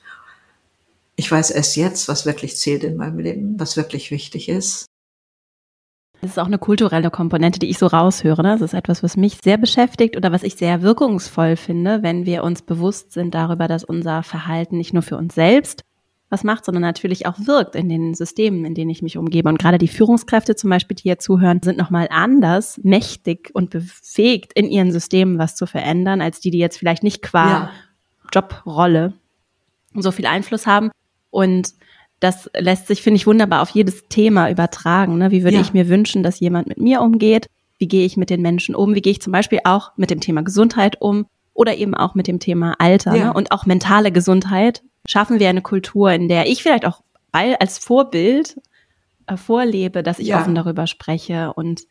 Ich 1.15 1.31
weiß 1.31 1.51
erst 1.51 1.75
jetzt, 1.75 2.07
was 2.07 2.25
wirklich 2.25 2.57
zählt 2.57 2.83
in 2.83 2.97
meinem 2.97 3.19
Leben, 3.19 3.59
was 3.59 3.77
wirklich 3.77 4.11
wichtig 4.11 4.49
ist. 4.49 4.85
Das 6.21 6.31
ist 6.31 6.39
auch 6.39 6.45
eine 6.45 6.59
kulturelle 6.59 7.09
Komponente, 7.09 7.57
die 7.57 7.69
ich 7.69 7.79
so 7.79 7.87
raushöre. 7.87 8.43
Ne? 8.43 8.51
Das 8.51 8.61
ist 8.61 8.73
etwas, 8.75 9.01
was 9.01 9.17
mich 9.17 9.39
sehr 9.43 9.57
beschäftigt 9.57 10.15
oder 10.15 10.31
was 10.31 10.43
ich 10.43 10.55
sehr 10.55 10.83
wirkungsvoll 10.83 11.55
finde, 11.55 12.03
wenn 12.03 12.27
wir 12.27 12.43
uns 12.43 12.61
bewusst 12.61 13.11
sind 13.11 13.33
darüber, 13.33 13.67
dass 13.67 13.83
unser 13.83 14.21
Verhalten 14.21 14.77
nicht 14.77 14.93
nur 14.93 15.01
für 15.01 15.17
uns 15.17 15.33
selbst 15.33 15.83
was 16.29 16.43
macht, 16.45 16.63
sondern 16.63 16.83
natürlich 16.83 17.25
auch 17.25 17.35
wirkt 17.39 17.75
in 17.75 17.89
den 17.89 18.13
Systemen, 18.13 18.63
in 18.63 18.73
denen 18.73 18.89
ich 18.89 19.01
mich 19.01 19.17
umgebe. 19.17 19.49
Und 19.49 19.59
gerade 19.59 19.77
die 19.77 19.89
Führungskräfte 19.89 20.55
zum 20.55 20.69
Beispiel, 20.69 20.95
die 20.95 21.03
hier 21.03 21.19
zuhören, 21.19 21.59
sind 21.61 21.77
nochmal 21.77 22.07
anders 22.09 22.79
mächtig 22.83 23.49
und 23.53 23.69
befähigt, 23.69 24.53
in 24.53 24.69
ihren 24.69 24.93
Systemen 24.93 25.39
was 25.39 25.55
zu 25.55 25.65
verändern, 25.65 26.21
als 26.21 26.39
die, 26.39 26.51
die 26.51 26.59
jetzt 26.59 26.77
vielleicht 26.77 27.03
nicht 27.03 27.21
qua 27.21 27.49
ja. 27.49 27.71
Jobrolle 28.33 29.13
so 29.93 30.11
viel 30.11 30.25
Einfluss 30.25 30.67
haben. 30.67 30.91
Und 31.31 31.73
das 32.21 32.49
lässt 32.57 32.87
sich, 32.87 33.01
finde 33.01 33.17
ich, 33.17 33.27
wunderbar 33.27 33.61
auf 33.61 33.71
jedes 33.71 34.07
Thema 34.07 34.49
übertragen. 34.49 35.17
Ne? 35.17 35.31
Wie 35.31 35.43
würde 35.43 35.57
ja. 35.57 35.61
ich 35.61 35.73
mir 35.73 35.89
wünschen, 35.89 36.23
dass 36.23 36.39
jemand 36.39 36.67
mit 36.67 36.77
mir 36.77 37.01
umgeht? 37.01 37.49
Wie 37.79 37.87
gehe 37.87 38.05
ich 38.05 38.15
mit 38.15 38.29
den 38.29 38.43
Menschen 38.43 38.75
um? 38.75 38.93
Wie 38.93 39.01
gehe 39.01 39.11
ich 39.11 39.21
zum 39.21 39.33
Beispiel 39.33 39.59
auch 39.63 39.91
mit 39.97 40.11
dem 40.11 40.21
Thema 40.21 40.43
Gesundheit 40.43 41.01
um? 41.01 41.25
Oder 41.53 41.75
eben 41.75 41.95
auch 41.95 42.13
mit 42.13 42.27
dem 42.27 42.39
Thema 42.39 42.75
Alter 42.77 43.15
ja. 43.15 43.25
ne? 43.25 43.33
und 43.33 43.51
auch 43.51 43.65
mentale 43.65 44.11
Gesundheit, 44.11 44.83
schaffen 45.05 45.39
wir 45.39 45.49
eine 45.49 45.63
Kultur, 45.63 46.11
in 46.11 46.29
der 46.29 46.47
ich 46.47 46.61
vielleicht 46.61 46.85
auch 46.85 47.01
als 47.31 47.79
Vorbild 47.79 48.61
äh, 49.25 49.35
vorlebe, 49.35 50.03
dass 50.03 50.19
ich 50.19 50.27
ja. 50.27 50.39
offen 50.39 50.53
darüber 50.53 50.85
spreche 50.85 51.53
und 51.53 51.81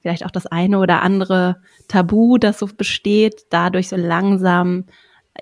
vielleicht 0.00 0.24
auch 0.24 0.30
das 0.30 0.46
eine 0.46 0.78
oder 0.78 1.02
andere 1.02 1.56
Tabu, 1.88 2.38
das 2.38 2.60
so 2.60 2.66
besteht, 2.66 3.46
dadurch 3.50 3.88
so 3.88 3.96
langsam 3.96 4.84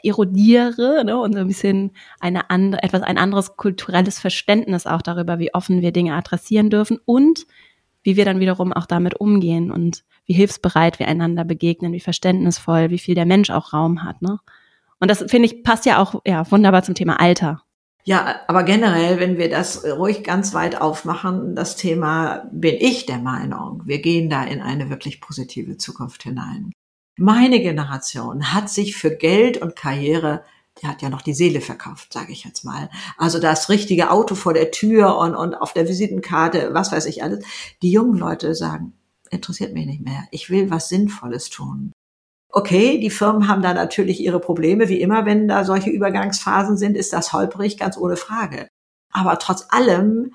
erodiere 0.03 1.05
ne, 1.05 1.19
und 1.19 1.33
so 1.35 1.41
ein 1.41 1.49
bisschen 1.49 1.93
eine 2.21 2.51
andere, 2.51 2.83
etwas 2.83 3.03
ein 3.03 3.19
anderes 3.19 3.57
kulturelles 3.57 4.19
Verständnis 4.19 4.87
auch 4.87 5.03
darüber, 5.03 5.39
wie 5.39 5.55
offen 5.55 5.83
wir 5.83 5.93
Dinge 5.93 6.15
adressieren 6.15 6.71
dürfen 6.71 6.99
und 7.05 7.47
wie 8.03 8.17
wir 8.17 8.25
dann 8.25 8.41
wiederum 8.41 8.73
auch 8.73 8.87
damit 8.87 9.21
umgehen 9.21 9.71
und 9.71 10.05
wie 10.25 10.33
hilfsbereit 10.33 10.99
wir 10.99 11.09
einander 11.09 11.45
begegnen, 11.45 11.93
wie 11.93 12.01
verständnisvoll, 12.01 12.91
wie 12.91 12.99
viel 12.99 13.15
der 13.15 13.27
Mensch 13.27 13.51
auch 13.51 13.73
Raum 13.73 14.05
hat. 14.05 14.23
Ne? 14.23 14.39
Und 15.01 15.11
das 15.11 15.25
finde 15.29 15.47
ich 15.47 15.63
passt 15.63 15.87
ja 15.87 16.01
auch 16.01 16.23
ja 16.27 16.51
wunderbar 16.51 16.83
zum 16.83 16.95
Thema 16.95 17.21
Alter. 17.21 17.63
Ja, 18.05 18.41
aber 18.47 18.63
generell, 18.63 19.21
wenn 19.21 19.37
wir 19.37 19.51
das 19.51 19.85
ruhig 19.85 20.25
ganz 20.25 20.55
weit 20.55 20.81
aufmachen, 20.81 21.55
das 21.55 21.77
Thema, 21.77 22.49
bin 22.51 22.77
ich 22.79 23.05
der 23.05 23.19
Meinung, 23.19 23.83
wir 23.85 24.01
gehen 24.01 24.31
da 24.31 24.45
in 24.45 24.63
eine 24.63 24.89
wirklich 24.89 25.21
positive 25.21 25.77
Zukunft 25.77 26.23
hinein. 26.23 26.73
Meine 27.21 27.61
Generation 27.61 28.55
hat 28.55 28.71
sich 28.71 28.97
für 28.97 29.11
Geld 29.11 29.61
und 29.61 29.75
Karriere, 29.75 30.45
die 30.81 30.87
hat 30.87 31.03
ja 31.03 31.11
noch 31.11 31.23
die 31.23 31.35
Seele 31.35 31.61
verkauft, 31.61 32.13
sage 32.13 32.31
ich 32.31 32.45
jetzt 32.45 32.65
mal. 32.65 32.91
Also 33.17 33.41
das 33.41 33.69
richtige 33.69 34.13
Auto 34.13 34.37
vor 34.37 34.55
der 34.55 34.71
Tür 34.71 35.19
und, 35.19 35.35
und 35.35 35.57
auf 35.57 35.73
der 35.73 35.89
Visitenkarte, 35.89 36.71
was 36.75 36.93
weiß 36.93 37.07
ich 37.07 37.25
alles. 37.25 37.45
Die 37.83 37.91
jungen 37.91 38.17
Leute 38.17 38.55
sagen, 38.55 38.93
interessiert 39.31 39.75
mich 39.75 39.87
nicht 39.87 40.01
mehr. 40.01 40.29
Ich 40.31 40.49
will 40.49 40.71
was 40.71 40.89
Sinnvolles 40.89 41.51
tun. 41.51 41.93
Okay, 42.51 43.01
die 43.01 43.11
Firmen 43.11 43.49
haben 43.49 43.63
da 43.63 43.75
natürlich 43.75 44.21
ihre 44.21 44.39
Probleme, 44.39 44.89
wie 44.89 45.01
immer, 45.01 45.27
wenn 45.27 45.49
da 45.49 45.65
solche 45.65 45.91
Übergangsphasen 45.91 46.77
sind, 46.77 46.97
ist 46.97 47.13
das 47.13 47.33
holprig, 47.33 47.79
ganz 47.79 47.99
ohne 47.99 48.17
Frage. 48.17 48.69
Aber 49.11 49.41
trotz 49.41 49.67
allem 49.71 50.33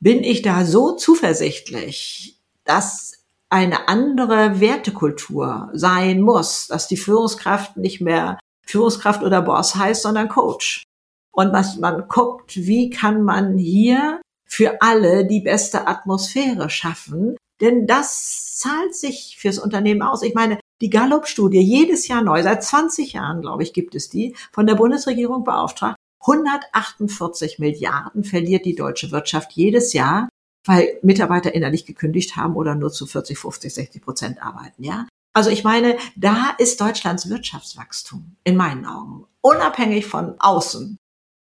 bin 0.00 0.24
ich 0.24 0.42
da 0.42 0.64
so 0.64 0.96
zuversichtlich, 0.96 2.40
dass 2.64 3.21
eine 3.52 3.86
andere 3.88 4.60
Wertekultur 4.60 5.68
sein 5.74 6.22
muss, 6.22 6.68
dass 6.68 6.88
die 6.88 6.96
Führungskraft 6.96 7.76
nicht 7.76 8.00
mehr 8.00 8.38
Führungskraft 8.66 9.22
oder 9.22 9.42
Boss 9.42 9.74
heißt, 9.74 10.02
sondern 10.02 10.28
Coach. 10.28 10.84
Und 11.32 11.52
dass 11.52 11.76
man 11.76 12.08
guckt, 12.08 12.56
wie 12.56 12.88
kann 12.88 13.22
man 13.22 13.58
hier 13.58 14.22
für 14.46 14.80
alle 14.80 15.26
die 15.26 15.40
beste 15.40 15.86
Atmosphäre 15.86 16.70
schaffen, 16.70 17.36
denn 17.60 17.86
das 17.86 18.56
zahlt 18.56 18.94
sich 18.94 19.36
fürs 19.38 19.58
Unternehmen 19.58 20.02
aus. 20.02 20.22
Ich 20.22 20.34
meine, 20.34 20.58
die 20.80 20.90
Gallup-Studie 20.90 21.60
jedes 21.60 22.08
Jahr 22.08 22.22
neu, 22.22 22.42
seit 22.42 22.64
20 22.64 23.12
Jahren, 23.12 23.42
glaube 23.42 23.62
ich, 23.62 23.72
gibt 23.72 23.94
es 23.94 24.08
die, 24.08 24.34
von 24.50 24.66
der 24.66 24.74
Bundesregierung 24.74 25.44
beauftragt. 25.44 25.96
148 26.20 27.58
Milliarden 27.58 28.24
verliert 28.24 28.64
die 28.64 28.74
deutsche 28.74 29.10
Wirtschaft 29.10 29.52
jedes 29.52 29.92
Jahr, 29.92 30.28
weil 30.64 30.98
Mitarbeiter 31.02 31.54
innerlich 31.54 31.86
gekündigt 31.86 32.36
haben 32.36 32.54
oder 32.54 32.74
nur 32.74 32.92
zu 32.92 33.06
40, 33.06 33.38
50, 33.38 33.74
60 33.74 34.02
Prozent 34.02 34.42
arbeiten, 34.42 34.82
ja. 34.82 35.06
Also 35.34 35.50
ich 35.50 35.64
meine, 35.64 35.96
da 36.14 36.54
ist 36.58 36.80
Deutschlands 36.80 37.28
Wirtschaftswachstum 37.28 38.36
in 38.44 38.56
meinen 38.56 38.84
Augen 38.84 39.26
unabhängig 39.40 40.06
von 40.06 40.36
außen. 40.38 40.98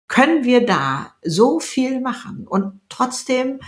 Können 0.10 0.44
wir 0.44 0.66
da 0.66 1.14
so 1.24 1.60
viel 1.60 2.02
machen 2.02 2.48
und 2.48 2.80
trotzdem, 2.90 3.60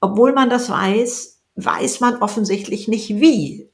obwohl 0.00 0.32
man 0.32 0.50
das 0.50 0.70
weiß, 0.70 1.40
weiß 1.56 2.00
man 2.00 2.16
offensichtlich 2.16 2.88
nicht 2.88 3.08
wie. 3.20 3.70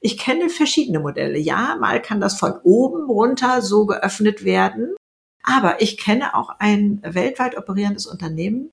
Ich 0.00 0.18
kenne 0.18 0.50
verschiedene 0.50 1.00
Modelle. 1.00 1.38
Ja, 1.38 1.76
mal 1.80 2.02
kann 2.02 2.20
das 2.20 2.38
von 2.38 2.52
oben 2.62 3.08
runter 3.08 3.62
so 3.62 3.86
geöffnet 3.86 4.44
werden. 4.44 4.94
Aber 5.42 5.80
ich 5.80 5.96
kenne 5.96 6.34
auch 6.34 6.50
ein 6.58 7.00
weltweit 7.02 7.56
operierendes 7.56 8.06
Unternehmen, 8.06 8.70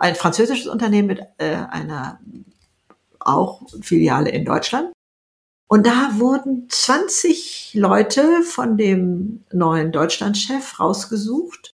ein 0.00 0.14
französisches 0.14 0.66
Unternehmen 0.66 1.08
mit 1.08 1.20
äh, 1.38 1.54
einer 1.70 2.20
auch 3.20 3.62
Filiale 3.82 4.30
in 4.30 4.44
Deutschland. 4.44 4.92
Und 5.68 5.86
da 5.86 6.12
wurden 6.14 6.68
20 6.70 7.72
Leute 7.74 8.42
von 8.42 8.78
dem 8.78 9.44
neuen 9.52 9.92
Deutschlandchef 9.92 10.80
rausgesucht, 10.80 11.74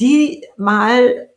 die 0.00 0.44
mal 0.56 1.30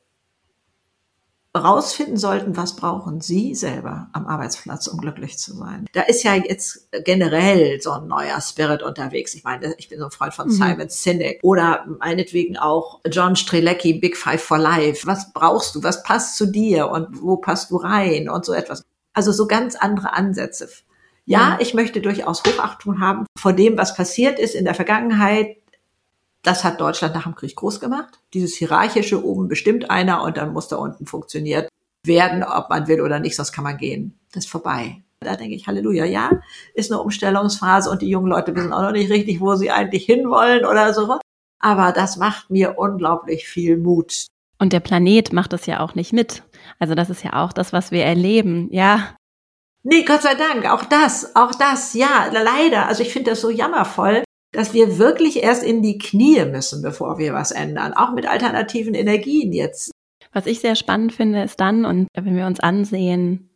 rausfinden 1.57 2.17
sollten, 2.17 2.55
was 2.55 2.75
brauchen 2.75 3.19
Sie 3.19 3.55
selber 3.55 4.07
am 4.13 4.25
Arbeitsplatz, 4.25 4.87
um 4.87 4.99
glücklich 4.99 5.37
zu 5.37 5.53
sein. 5.53 5.85
Da 5.93 6.01
ist 6.03 6.23
ja 6.23 6.35
jetzt 6.35 6.87
generell 7.03 7.81
so 7.81 7.91
ein 7.91 8.07
neuer 8.07 8.39
Spirit 8.39 8.83
unterwegs. 8.83 9.33
Ich 9.33 9.43
meine, 9.43 9.75
ich 9.77 9.89
bin 9.89 9.99
so 9.99 10.05
ein 10.05 10.11
Freund 10.11 10.33
von 10.33 10.47
mhm. 10.47 10.51
Simon 10.51 10.89
Sinek 10.89 11.39
oder 11.43 11.85
meinetwegen 11.99 12.57
auch 12.57 13.01
John 13.05 13.35
Strelecki, 13.35 13.93
Big 13.95 14.15
Five 14.15 14.41
for 14.41 14.57
Life. 14.57 15.05
Was 15.07 15.33
brauchst 15.33 15.75
du? 15.75 15.83
Was 15.83 16.03
passt 16.03 16.37
zu 16.37 16.45
dir? 16.45 16.89
Und 16.89 17.21
wo 17.21 17.37
passt 17.37 17.71
du 17.71 17.77
rein? 17.77 18.29
Und 18.29 18.45
so 18.45 18.53
etwas. 18.53 18.83
Also 19.13 19.33
so 19.33 19.45
ganz 19.45 19.75
andere 19.75 20.13
Ansätze. 20.13 20.69
Ja, 21.25 21.57
ich 21.61 21.73
möchte 21.73 22.01
durchaus 22.01 22.43
Hochachtung 22.43 22.99
haben 22.99 23.25
vor 23.37 23.53
dem, 23.53 23.77
was 23.77 23.95
passiert 23.95 24.39
ist 24.39 24.55
in 24.55 24.65
der 24.65 24.73
Vergangenheit, 24.73 25.57
das 26.43 26.63
hat 26.63 26.81
Deutschland 26.81 27.13
nach 27.13 27.23
dem 27.23 27.35
Krieg 27.35 27.55
groß 27.55 27.79
gemacht. 27.79 28.19
Dieses 28.33 28.55
hierarchische 28.55 29.23
oben 29.23 29.47
bestimmt 29.47 29.89
einer 29.89 30.23
und 30.23 30.37
dann 30.37 30.53
muss 30.53 30.67
da 30.67 30.77
unten 30.77 31.05
funktioniert 31.05 31.69
werden, 32.05 32.43
ob 32.43 32.69
man 32.69 32.87
will 32.87 33.01
oder 33.01 33.19
nicht, 33.19 33.35
sonst 33.35 33.51
kann 33.51 33.63
man 33.63 33.77
gehen. 33.77 34.19
Das 34.33 34.45
ist 34.45 34.51
vorbei. 34.51 35.03
Da 35.19 35.35
denke 35.35 35.53
ich, 35.53 35.67
Halleluja, 35.67 36.05
ja, 36.05 36.31
ist 36.73 36.91
eine 36.91 36.99
Umstellungsphase 36.99 37.91
und 37.91 38.01
die 38.01 38.09
jungen 38.09 38.27
Leute 38.27 38.55
wissen 38.55 38.73
auch 38.73 38.81
noch 38.81 38.91
nicht 38.91 39.11
richtig, 39.11 39.39
wo 39.39 39.53
sie 39.55 39.69
eigentlich 39.69 40.05
hinwollen 40.05 40.65
oder 40.65 40.95
so. 40.95 41.19
Aber 41.59 41.91
das 41.91 42.17
macht 42.17 42.49
mir 42.49 42.79
unglaublich 42.79 43.47
viel 43.47 43.77
Mut. 43.77 44.25
Und 44.57 44.73
der 44.73 44.79
Planet 44.79 45.31
macht 45.31 45.53
das 45.53 45.67
ja 45.67 45.79
auch 45.79 45.93
nicht 45.93 46.11
mit. 46.11 46.41
Also 46.79 46.95
das 46.95 47.11
ist 47.11 47.23
ja 47.23 47.33
auch 47.33 47.53
das, 47.53 47.71
was 47.71 47.91
wir 47.91 48.03
erleben, 48.03 48.67
ja. 48.71 49.15
Nee, 49.83 50.03
Gott 50.03 50.23
sei 50.23 50.33
Dank, 50.33 50.65
auch 50.65 50.85
das, 50.85 51.35
auch 51.35 51.53
das, 51.53 51.93
ja, 51.93 52.29
leider. 52.31 52.87
Also 52.87 53.03
ich 53.03 53.13
finde 53.13 53.31
das 53.31 53.41
so 53.41 53.51
jammervoll, 53.51 54.23
dass 54.51 54.73
wir 54.73 54.97
wirklich 54.97 55.43
erst 55.43 55.63
in 55.63 55.81
die 55.81 55.97
Knie 55.97 56.45
müssen, 56.45 56.81
bevor 56.81 57.17
wir 57.17 57.33
was 57.33 57.51
ändern, 57.51 57.93
auch 57.93 58.13
mit 58.13 58.27
alternativen 58.27 58.93
Energien 58.93 59.53
jetzt. 59.53 59.91
Was 60.33 60.45
ich 60.45 60.59
sehr 60.59 60.75
spannend 60.75 61.13
finde, 61.13 61.43
ist 61.43 61.59
dann, 61.59 61.85
und 61.85 62.07
wenn 62.13 62.35
wir 62.35 62.45
uns 62.45 62.59
ansehen, 62.59 63.50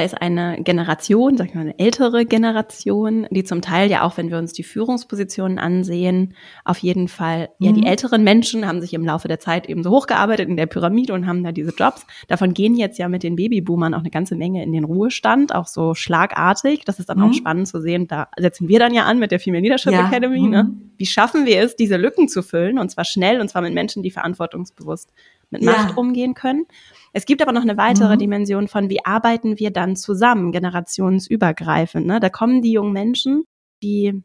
da 0.00 0.06
ist 0.06 0.20
eine 0.20 0.62
Generation, 0.62 1.36
sag 1.36 1.48
ich 1.48 1.54
mal, 1.54 1.60
eine 1.60 1.78
ältere 1.78 2.24
Generation, 2.24 3.26
die 3.30 3.44
zum 3.44 3.60
Teil 3.60 3.90
ja 3.90 4.00
auch, 4.02 4.16
wenn 4.16 4.30
wir 4.30 4.38
uns 4.38 4.54
die 4.54 4.62
Führungspositionen 4.62 5.58
ansehen, 5.58 6.32
auf 6.64 6.78
jeden 6.78 7.06
Fall, 7.06 7.50
mhm. 7.58 7.66
ja, 7.66 7.72
die 7.72 7.80
mhm. 7.82 7.86
älteren 7.86 8.24
Menschen 8.24 8.66
haben 8.66 8.80
sich 8.80 8.94
im 8.94 9.04
Laufe 9.04 9.28
der 9.28 9.40
Zeit 9.40 9.68
eben 9.68 9.82
so 9.82 9.90
hochgearbeitet 9.90 10.48
in 10.48 10.56
der 10.56 10.64
Pyramide 10.64 11.12
und 11.12 11.26
haben 11.26 11.44
da 11.44 11.52
diese 11.52 11.74
Jobs. 11.76 12.06
Davon 12.28 12.54
gehen 12.54 12.76
jetzt 12.76 12.98
ja 12.98 13.08
mit 13.08 13.22
den 13.22 13.36
Babyboomern 13.36 13.92
auch 13.92 14.00
eine 14.00 14.10
ganze 14.10 14.36
Menge 14.36 14.62
in 14.62 14.72
den 14.72 14.84
Ruhestand, 14.84 15.54
auch 15.54 15.66
so 15.66 15.94
schlagartig. 15.94 16.86
Das 16.86 16.98
ist 16.98 17.10
dann 17.10 17.18
mhm. 17.18 17.24
auch 17.24 17.34
spannend 17.34 17.68
zu 17.68 17.82
sehen. 17.82 18.08
Da 18.08 18.28
setzen 18.38 18.68
wir 18.68 18.78
dann 18.78 18.94
ja 18.94 19.04
an 19.04 19.18
mit 19.18 19.32
der 19.32 19.38
Female 19.38 19.62
Leadership 19.62 19.92
ja. 19.92 20.06
Academy. 20.06 20.40
Ne? 20.40 20.64
Mhm. 20.64 20.92
Wie 20.96 21.06
schaffen 21.06 21.44
wir 21.44 21.60
es, 21.60 21.76
diese 21.76 21.98
Lücken 21.98 22.26
zu 22.28 22.42
füllen? 22.42 22.78
Und 22.78 22.90
zwar 22.90 23.04
schnell, 23.04 23.38
und 23.38 23.48
zwar 23.48 23.60
mit 23.60 23.74
Menschen, 23.74 24.02
die 24.02 24.10
verantwortungsbewusst 24.10 25.12
mit 25.50 25.62
Macht 25.62 25.90
ja. 25.90 25.96
umgehen 25.96 26.34
können. 26.34 26.66
Es 27.12 27.26
gibt 27.26 27.42
aber 27.42 27.52
noch 27.52 27.62
eine 27.62 27.76
weitere 27.76 28.14
mhm. 28.14 28.18
Dimension 28.20 28.68
von, 28.68 28.88
wie 28.88 29.04
arbeiten 29.04 29.58
wir 29.58 29.70
dann 29.70 29.96
zusammen, 29.96 30.52
generationsübergreifend. 30.52 32.06
Ne? 32.06 32.20
Da 32.20 32.28
kommen 32.28 32.62
die 32.62 32.72
jungen 32.72 32.92
Menschen, 32.92 33.44
die 33.82 34.22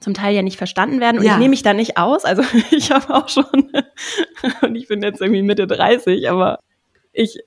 zum 0.00 0.14
Teil 0.14 0.34
ja 0.34 0.42
nicht 0.42 0.56
verstanden 0.56 1.00
werden. 1.00 1.18
Und 1.18 1.24
ja. 1.24 1.32
ich 1.32 1.38
nehme 1.38 1.50
mich 1.50 1.62
da 1.62 1.74
nicht 1.74 1.96
aus. 1.98 2.24
Also 2.24 2.42
ich 2.70 2.90
habe 2.90 3.14
auch 3.14 3.28
schon, 3.28 3.44
und 4.62 4.74
ich 4.74 4.88
bin 4.88 5.02
jetzt 5.02 5.20
irgendwie 5.20 5.42
Mitte 5.42 5.66
30, 5.66 6.28
aber 6.28 6.58
ich 7.12 7.38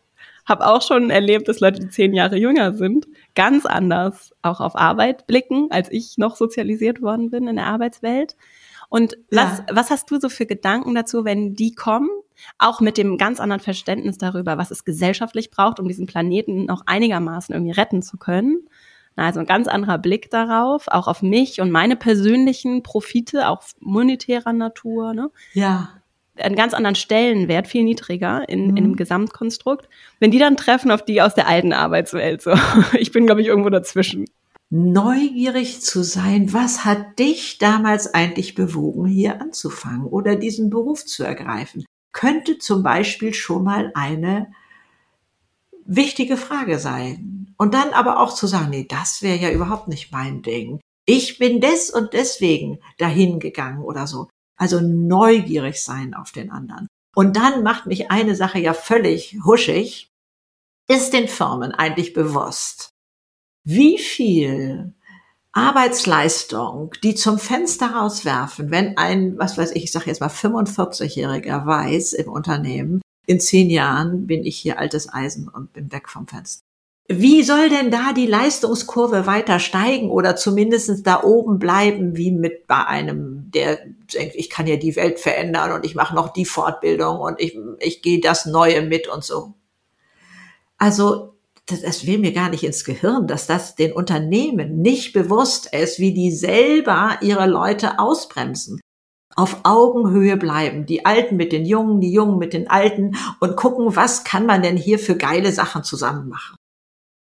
habe 0.45 0.67
auch 0.67 0.81
schon 0.81 1.10
erlebt, 1.10 1.48
dass 1.48 1.60
Leute, 1.60 1.79
die 1.79 1.89
zehn 1.89 2.13
Jahre 2.13 2.38
jünger 2.38 2.74
sind, 2.74 3.07
ganz 3.33 3.65
anders 3.65 4.33
auch 4.41 4.60
auf 4.60 4.75
Arbeit 4.75 5.25
blicken, 5.25 5.67
als 5.72 5.89
ich 5.91 6.17
noch 6.17 6.36
sozialisiert 6.36 7.01
worden 7.01 7.29
bin 7.29 7.48
in 7.48 7.55
der 7.55 7.67
Arbeitswelt. 7.67 8.36
Und 8.93 9.17
was, 9.31 9.57
ja. 9.57 9.65
was 9.71 9.89
hast 9.89 10.12
du 10.12 10.19
so 10.19 10.29
für 10.29 10.45
Gedanken 10.45 10.93
dazu, 10.93 11.25
wenn 11.25 11.56
die 11.56 11.73
kommen 11.73 12.12
auch 12.60 12.79
mit 12.79 12.99
dem 12.99 13.17
ganz 13.17 13.39
anderen 13.39 13.60
Verständnis 13.60 14.19
darüber, 14.19 14.60
was 14.60 14.69
es 14.69 14.86
gesellschaftlich 14.86 15.49
braucht, 15.49 15.79
um 15.79 15.88
diesen 15.88 16.06
Planeten 16.06 16.65
noch 16.65 16.84
einigermaßen 16.86 17.56
irgendwie 17.56 17.71
retten 17.71 18.03
zu 18.03 18.17
können. 18.17 18.69
Also 19.15 19.39
ein 19.39 19.47
ganz 19.47 19.67
anderer 19.67 19.97
Blick 19.97 20.29
darauf, 20.29 20.88
auch 20.89 21.08
auf 21.08 21.23
mich 21.23 21.60
und 21.60 21.71
meine 21.71 21.95
persönlichen 21.95 22.84
Profite, 22.84 23.47
auch 23.47 23.63
monetärer 23.79 24.53
Natur. 24.53 25.15
Ne? 25.15 25.32
Ja. 25.53 25.89
Einen 26.38 26.56
ganz 26.56 26.75
anderen 26.75 26.93
Stellenwert, 26.95 27.67
viel 27.67 27.86
niedriger 27.86 28.47
in, 28.47 28.67
mhm. 28.67 28.77
in 28.77 28.84
einem 28.84 28.95
Gesamtkonstrukt. 28.95 29.89
Wenn 30.19 30.29
die 30.29 30.39
dann 30.39 30.56
treffen 30.56 30.91
auf 30.91 31.03
die 31.03 31.19
aus 31.19 31.34
der 31.34 31.47
alten 31.47 31.73
Arbeitswelt, 31.73 32.43
so. 32.43 32.53
Ich 32.93 33.12
bin, 33.12 33.25
glaube 33.25 33.41
ich, 33.41 33.47
irgendwo 33.47 33.71
dazwischen 33.71 34.27
neugierig 34.73 35.81
zu 35.81 36.03
sein, 36.03 36.51
was 36.51 36.83
hat 36.83 37.19
dich 37.19 37.59
damals 37.59 38.13
eigentlich 38.13 38.55
bewogen, 38.55 39.05
hier 39.05 39.39
anzufangen 39.39 40.05
oder 40.05 40.36
diesen 40.36 40.69
Beruf 40.69 41.05
zu 41.05 41.23
ergreifen? 41.23 41.86
könnte 42.13 42.59
zum 42.59 42.83
Beispiel 42.83 43.33
schon 43.33 43.65
mal 43.65 43.91
eine 43.95 44.53
wichtige 45.86 46.38
Frage 46.38 46.79
sein. 46.79 47.53
Und 47.57 47.73
dann 47.73 47.89
aber 47.89 48.19
auch 48.19 48.33
zu 48.33 48.47
sagen, 48.47 48.69
nee, 48.69 48.86
das 48.88 49.21
wäre 49.21 49.38
ja 49.38 49.51
überhaupt 49.51 49.89
nicht 49.89 50.12
mein 50.12 50.41
Ding. 50.41 50.79
Ich 51.05 51.38
bin 51.38 51.59
des 51.59 51.89
und 51.89 52.13
deswegen 52.13 52.79
dahin 52.97 53.39
gegangen 53.39 53.83
oder 53.83 54.07
so. 54.07 54.29
Also 54.55 54.79
neugierig 54.79 55.83
sein 55.83 56.13
auf 56.13 56.31
den 56.31 56.51
anderen. 56.51 56.88
Und 57.15 57.36
dann 57.36 57.63
macht 57.63 57.86
mich 57.86 58.09
eine 58.09 58.36
Sache 58.36 58.59
ja 58.59 58.73
völlig 58.73 59.38
huschig. 59.43 60.09
Ist 60.88 61.13
den 61.13 61.27
Firmen 61.27 61.71
eigentlich 61.71 62.13
bewusst, 62.13 62.92
wie 63.63 63.97
viel 63.97 64.93
Arbeitsleistung, 65.54 66.93
die 67.04 67.15
zum 67.15 67.38
Fenster 67.38 67.91
rauswerfen, 67.91 68.71
wenn 68.71 68.97
ein, 68.97 69.38
was 69.38 69.58
weiß 69.58 69.71
ich, 69.71 69.86
ich 69.86 69.91
sage 69.91 70.08
jetzt 70.08 70.19
mal 70.19 70.30
45-Jähriger 70.30 71.65
weiß 71.65 72.13
im 72.13 72.30
Unternehmen, 72.30 73.02
in 73.26 73.39
zehn 73.39 73.69
Jahren 73.69 74.28
bin 74.28 74.43
ich 74.43 74.58
hier 74.58 74.80
altes 74.80 75.13
Eisen 75.13 75.47
und 75.47 75.71
bin 75.71 75.91
weg 75.91 76.10
vom 76.10 76.28
Fenster. 76.28 76.63
Wie 77.08 77.43
soll 77.43 77.69
denn 77.69 77.91
da 77.91 78.13
die 78.13 78.26
Leistungskurve 78.26 79.28
weiter 79.28 79.60
steigen 79.60 80.10
oder 80.10 80.36
zumindest 80.36 81.06
da 81.06 81.21
oben 81.21 81.60
bleiben, 81.60 82.15
wie 82.15 82.32
mit 82.32 82.65
bei 82.65 82.86
einem, 82.86 83.52
der 83.52 83.78
denkt, 84.13 84.36
ich 84.36 84.49
kann 84.49 84.67
ja 84.67 84.78
die 84.78 84.95
Welt 84.95 85.19
verändern 85.19 85.73
und 85.73 85.86
ich 85.86 85.95
mache 85.95 86.15
noch 86.15 86.32
die 86.32 86.45
Fortbildung 86.45 87.19
und 87.19 87.41
ich, 87.41 87.58
ich 87.80 88.02
gehe 88.02 88.21
das 88.21 88.45
Neue 88.45 88.82
mit 88.82 89.08
und 89.10 89.23
so. 89.23 89.54
Also 90.78 91.33
das, 91.65 91.82
das 91.82 92.06
will 92.06 92.17
mir 92.17 92.34
gar 92.34 92.49
nicht 92.49 92.63
ins 92.63 92.84
Gehirn, 92.84 93.28
dass 93.28 93.47
das 93.47 93.76
den 93.76 93.93
Unternehmen 93.93 94.82
nicht 94.82 95.13
bewusst 95.13 95.73
ist, 95.73 95.99
wie 95.99 96.13
die 96.13 96.32
selber 96.32 97.17
ihre 97.21 97.47
Leute 97.47 97.99
ausbremsen. 97.99 98.82
Auf 99.36 99.62
Augenhöhe 99.63 100.38
bleiben, 100.38 100.86
die 100.86 101.06
Alten 101.06 101.38
mit 101.38 101.52
den 101.52 101.65
Jungen, 101.65 102.02
die 102.02 102.12
Jungen 102.12 102.38
mit 102.38 102.54
den 102.54 102.69
Alten 102.69 103.15
und 103.39 103.56
gucken, 103.56 103.95
was 103.95 104.23
kann 104.23 104.45
man 104.45 104.62
denn 104.62 104.78
hier 104.78 104.99
für 104.99 105.15
geile 105.15 105.52
Sachen 105.52 105.84
zusammen 105.84 106.30
machen. 106.30 106.56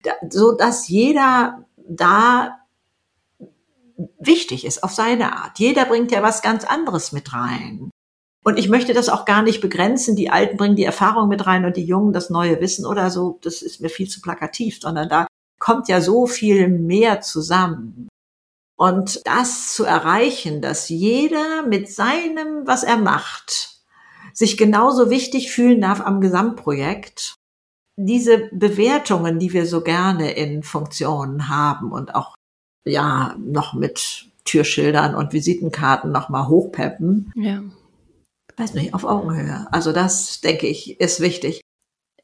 Da, 0.02 0.12
so 0.28 0.52
dass 0.52 0.88
jeder 0.88 1.64
da 1.76 2.58
wichtig 4.18 4.66
ist 4.66 4.82
auf 4.82 4.92
seine 4.92 5.36
Art. 5.36 5.58
Jeder 5.58 5.86
bringt 5.86 6.10
ja 6.10 6.22
was 6.22 6.42
ganz 6.42 6.64
anderes 6.64 7.12
mit 7.12 7.32
rein. 7.32 7.90
Und 8.44 8.58
ich 8.58 8.68
möchte 8.68 8.92
das 8.92 9.08
auch 9.08 9.24
gar 9.24 9.42
nicht 9.42 9.62
begrenzen. 9.62 10.16
Die 10.16 10.30
Alten 10.30 10.58
bringen 10.58 10.76
die 10.76 10.84
Erfahrung 10.84 11.28
mit 11.28 11.46
rein 11.46 11.64
und 11.64 11.78
die 11.78 11.84
Jungen 11.84 12.12
das 12.12 12.28
neue 12.28 12.60
Wissen 12.60 12.84
oder 12.84 13.10
so. 13.10 13.38
Das 13.42 13.62
ist 13.62 13.80
mir 13.80 13.88
viel 13.88 14.08
zu 14.08 14.20
plakativ, 14.20 14.80
sondern 14.80 15.08
da 15.08 15.26
kommt 15.58 15.88
ja 15.88 16.02
so 16.02 16.26
viel 16.26 16.68
mehr 16.68 17.22
zusammen. 17.22 18.08
Und 18.76 19.22
das 19.24 19.72
zu 19.72 19.84
erreichen, 19.84 20.60
dass 20.60 20.90
jeder 20.90 21.66
mit 21.66 21.90
seinem, 21.90 22.66
was 22.66 22.84
er 22.84 22.98
macht, 22.98 23.80
sich 24.34 24.58
genauso 24.58 25.08
wichtig 25.08 25.50
fühlen 25.50 25.80
darf 25.80 26.02
am 26.02 26.20
Gesamtprojekt. 26.20 27.36
Diese 27.96 28.50
Bewertungen, 28.52 29.38
die 29.38 29.54
wir 29.54 29.64
so 29.64 29.80
gerne 29.80 30.32
in 30.32 30.62
Funktionen 30.62 31.48
haben 31.48 31.92
und 31.92 32.14
auch, 32.14 32.34
ja, 32.84 33.36
noch 33.38 33.72
mit 33.72 34.26
Türschildern 34.44 35.14
und 35.14 35.32
Visitenkarten 35.32 36.12
nochmal 36.12 36.48
hochpeppen. 36.48 37.32
Ja 37.36 37.62
weiß 38.56 38.74
nicht, 38.74 38.94
auf 38.94 39.04
Augenhöhe. 39.04 39.66
Also 39.70 39.92
das, 39.92 40.40
denke 40.40 40.66
ich, 40.66 41.00
ist 41.00 41.20
wichtig. 41.20 41.60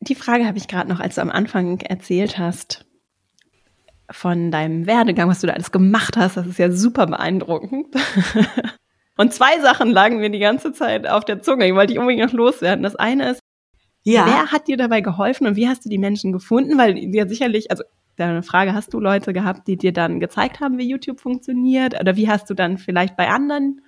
Die 0.00 0.14
Frage 0.14 0.46
habe 0.46 0.58
ich 0.58 0.68
gerade 0.68 0.88
noch, 0.88 1.00
als 1.00 1.16
du 1.16 1.20
am 1.20 1.30
Anfang 1.30 1.80
erzählt 1.80 2.38
hast 2.38 2.86
von 4.10 4.50
deinem 4.50 4.86
Werdegang, 4.86 5.28
was 5.28 5.40
du 5.40 5.46
da 5.46 5.52
alles 5.52 5.72
gemacht 5.72 6.16
hast. 6.16 6.36
Das 6.36 6.46
ist 6.46 6.58
ja 6.58 6.70
super 6.70 7.06
beeindruckend. 7.06 7.94
Und 9.16 9.34
zwei 9.34 9.60
Sachen 9.60 9.90
lagen 9.90 10.18
mir 10.18 10.30
die 10.30 10.38
ganze 10.38 10.72
Zeit 10.72 11.06
auf 11.06 11.24
der 11.24 11.42
Zunge. 11.42 11.66
Ich 11.66 11.74
wollte 11.74 11.88
dich 11.88 11.98
unbedingt 11.98 12.24
noch 12.24 12.32
loswerden. 12.32 12.82
Das 12.82 12.96
eine 12.96 13.32
ist, 13.32 13.40
ja. 14.02 14.24
wer 14.26 14.50
hat 14.50 14.66
dir 14.66 14.78
dabei 14.78 15.02
geholfen 15.02 15.46
und 15.46 15.56
wie 15.56 15.68
hast 15.68 15.84
du 15.84 15.90
die 15.90 15.98
Menschen 15.98 16.32
gefunden? 16.32 16.78
Weil 16.78 16.96
ja 17.14 17.28
sicherlich, 17.28 17.70
also 17.70 17.84
deine 18.16 18.42
Frage, 18.42 18.72
hast 18.72 18.94
du 18.94 19.00
Leute 19.00 19.34
gehabt, 19.34 19.68
die 19.68 19.76
dir 19.76 19.92
dann 19.92 20.20
gezeigt 20.20 20.60
haben, 20.60 20.78
wie 20.78 20.88
YouTube 20.88 21.20
funktioniert? 21.20 22.00
Oder 22.00 22.16
wie 22.16 22.30
hast 22.30 22.48
du 22.48 22.54
dann 22.54 22.78
vielleicht 22.78 23.16
bei 23.16 23.28
anderen 23.28 23.82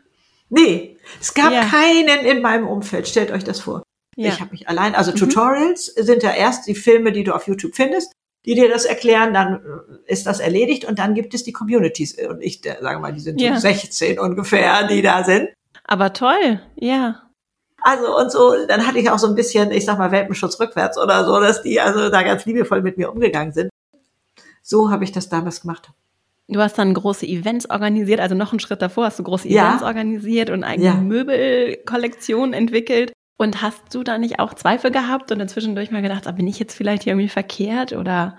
Nee, 0.52 0.98
es 1.18 1.32
gab 1.32 1.50
ja. 1.50 1.64
keinen 1.64 2.26
in 2.26 2.42
meinem 2.42 2.68
Umfeld. 2.68 3.08
Stellt 3.08 3.30
euch 3.30 3.42
das 3.42 3.60
vor. 3.60 3.82
Ja. 4.16 4.28
Ich 4.28 4.40
habe 4.40 4.50
mich 4.50 4.68
allein, 4.68 4.94
also 4.94 5.10
mhm. 5.10 5.16
Tutorials 5.16 5.86
sind 5.86 6.22
ja 6.22 6.30
erst 6.30 6.66
die 6.66 6.74
Filme, 6.74 7.10
die 7.12 7.24
du 7.24 7.34
auf 7.34 7.46
YouTube 7.46 7.74
findest, 7.74 8.12
die 8.44 8.54
dir 8.54 8.68
das 8.68 8.84
erklären, 8.84 9.32
dann 9.32 9.62
ist 10.04 10.26
das 10.26 10.40
erledigt 10.40 10.84
und 10.84 10.98
dann 10.98 11.14
gibt 11.14 11.32
es 11.32 11.42
die 11.44 11.52
Communities. 11.52 12.18
Und 12.28 12.42
ich 12.42 12.60
sage 12.62 12.98
mal, 12.98 13.14
die 13.14 13.20
sind 13.20 13.40
ja. 13.40 13.54
so 13.54 13.60
16 13.60 14.18
ungefähr, 14.18 14.86
die 14.88 15.00
da 15.00 15.24
sind. 15.24 15.48
Aber 15.84 16.12
toll, 16.12 16.60
ja. 16.76 17.22
Also 17.80 18.14
und 18.16 18.30
so, 18.30 18.54
dann 18.68 18.86
hatte 18.86 18.98
ich 18.98 19.10
auch 19.10 19.18
so 19.18 19.28
ein 19.28 19.34
bisschen, 19.34 19.70
ich 19.70 19.86
sag 19.86 19.96
mal, 19.96 20.12
Welpenschutz 20.12 20.60
rückwärts 20.60 20.98
oder 20.98 21.24
so, 21.24 21.40
dass 21.40 21.62
die 21.62 21.80
also 21.80 22.10
da 22.10 22.22
ganz 22.22 22.44
liebevoll 22.44 22.82
mit 22.82 22.98
mir 22.98 23.10
umgegangen 23.10 23.54
sind. 23.54 23.70
So 24.60 24.90
habe 24.90 25.04
ich 25.04 25.12
das 25.12 25.30
damals 25.30 25.62
gemacht. 25.62 25.90
Du 26.48 26.60
hast 26.60 26.76
dann 26.76 26.92
große 26.92 27.26
Events 27.26 27.70
organisiert, 27.70 28.20
also 28.20 28.34
noch 28.34 28.52
einen 28.52 28.60
Schritt 28.60 28.82
davor 28.82 29.06
hast 29.06 29.18
du 29.18 29.22
große 29.22 29.48
Events 29.48 29.80
ja. 29.80 29.86
organisiert 29.86 30.50
und 30.50 30.64
eigene 30.64 30.88
ja. 30.88 30.94
Möbelkollektionen 30.94 32.52
entwickelt. 32.52 33.12
Und 33.38 33.62
hast 33.62 33.94
du 33.94 34.04
da 34.04 34.18
nicht 34.18 34.38
auch 34.38 34.54
Zweifel 34.54 34.90
gehabt 34.90 35.32
und 35.32 35.38
dazwischendurch 35.38 35.90
mal 35.90 36.02
gedacht, 36.02 36.26
ah, 36.26 36.32
bin 36.32 36.46
ich 36.46 36.58
jetzt 36.58 36.76
vielleicht 36.76 37.06
irgendwie 37.06 37.28
verkehrt 37.28 37.92
oder 37.92 38.36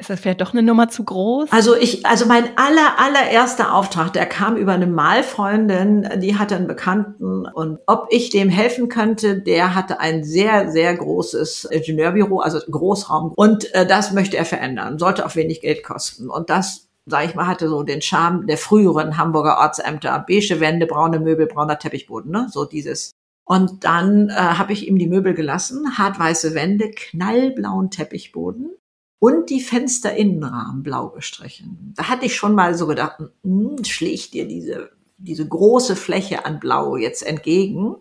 ist 0.00 0.08
das 0.08 0.20
vielleicht 0.20 0.40
doch 0.40 0.52
eine 0.52 0.62
Nummer 0.62 0.88
zu 0.88 1.04
groß? 1.04 1.52
Also 1.52 1.76
ich, 1.76 2.06
also 2.06 2.26
mein 2.26 2.44
aller, 2.56 2.98
allererster 2.98 3.74
Auftrag, 3.74 4.14
der 4.14 4.26
kam 4.26 4.56
über 4.56 4.72
eine 4.72 4.86
Malfreundin, 4.86 6.08
die 6.22 6.36
hatte 6.36 6.56
einen 6.56 6.66
Bekannten 6.66 7.46
und 7.46 7.78
ob 7.86 8.08
ich 8.10 8.30
dem 8.30 8.48
helfen 8.48 8.88
könnte, 8.88 9.40
der 9.40 9.74
hatte 9.74 10.00
ein 10.00 10.24
sehr, 10.24 10.70
sehr 10.70 10.94
großes 10.94 11.66
Ingenieurbüro, 11.66 12.40
also 12.40 12.58
Großraum 12.60 13.32
und 13.36 13.72
äh, 13.74 13.86
das 13.86 14.12
möchte 14.12 14.38
er 14.38 14.46
verändern, 14.46 14.98
sollte 14.98 15.24
auch 15.26 15.36
wenig 15.36 15.60
Geld 15.60 15.84
kosten 15.84 16.30
und 16.30 16.48
das 16.48 16.89
sag 17.06 17.26
ich 17.26 17.34
mal, 17.34 17.46
hatte 17.46 17.68
so 17.68 17.82
den 17.82 18.02
Charme 18.02 18.46
der 18.46 18.58
früheren 18.58 19.16
Hamburger 19.16 19.58
Ortsämter. 19.58 20.24
Beige 20.26 20.60
Wände, 20.60 20.86
braune 20.86 21.20
Möbel, 21.20 21.46
brauner 21.46 21.78
Teppichboden, 21.78 22.30
ne? 22.30 22.48
So 22.50 22.64
dieses. 22.64 23.12
Und 23.44 23.84
dann 23.84 24.28
äh, 24.28 24.34
habe 24.34 24.72
ich 24.72 24.86
ihm 24.86 24.98
die 24.98 25.08
Möbel 25.08 25.34
gelassen, 25.34 25.98
hartweiße 25.98 26.54
Wände, 26.54 26.90
knallblauen 26.90 27.90
Teppichboden 27.90 28.70
und 29.20 29.50
die 29.50 29.60
Fenster-Innenrahmen 29.60 30.82
blau 30.82 31.10
gestrichen. 31.10 31.92
Da 31.96 32.08
hatte 32.08 32.26
ich 32.26 32.36
schon 32.36 32.54
mal 32.54 32.74
so 32.74 32.86
gedacht, 32.86 33.22
hm, 33.42 33.84
schlägt 33.84 34.34
dir 34.34 34.48
diese, 34.48 34.90
diese 35.18 35.46
große 35.46 35.94
Fläche 35.94 36.44
an 36.44 36.58
Blau 36.58 36.96
jetzt 36.96 37.22
entgegen. 37.22 37.96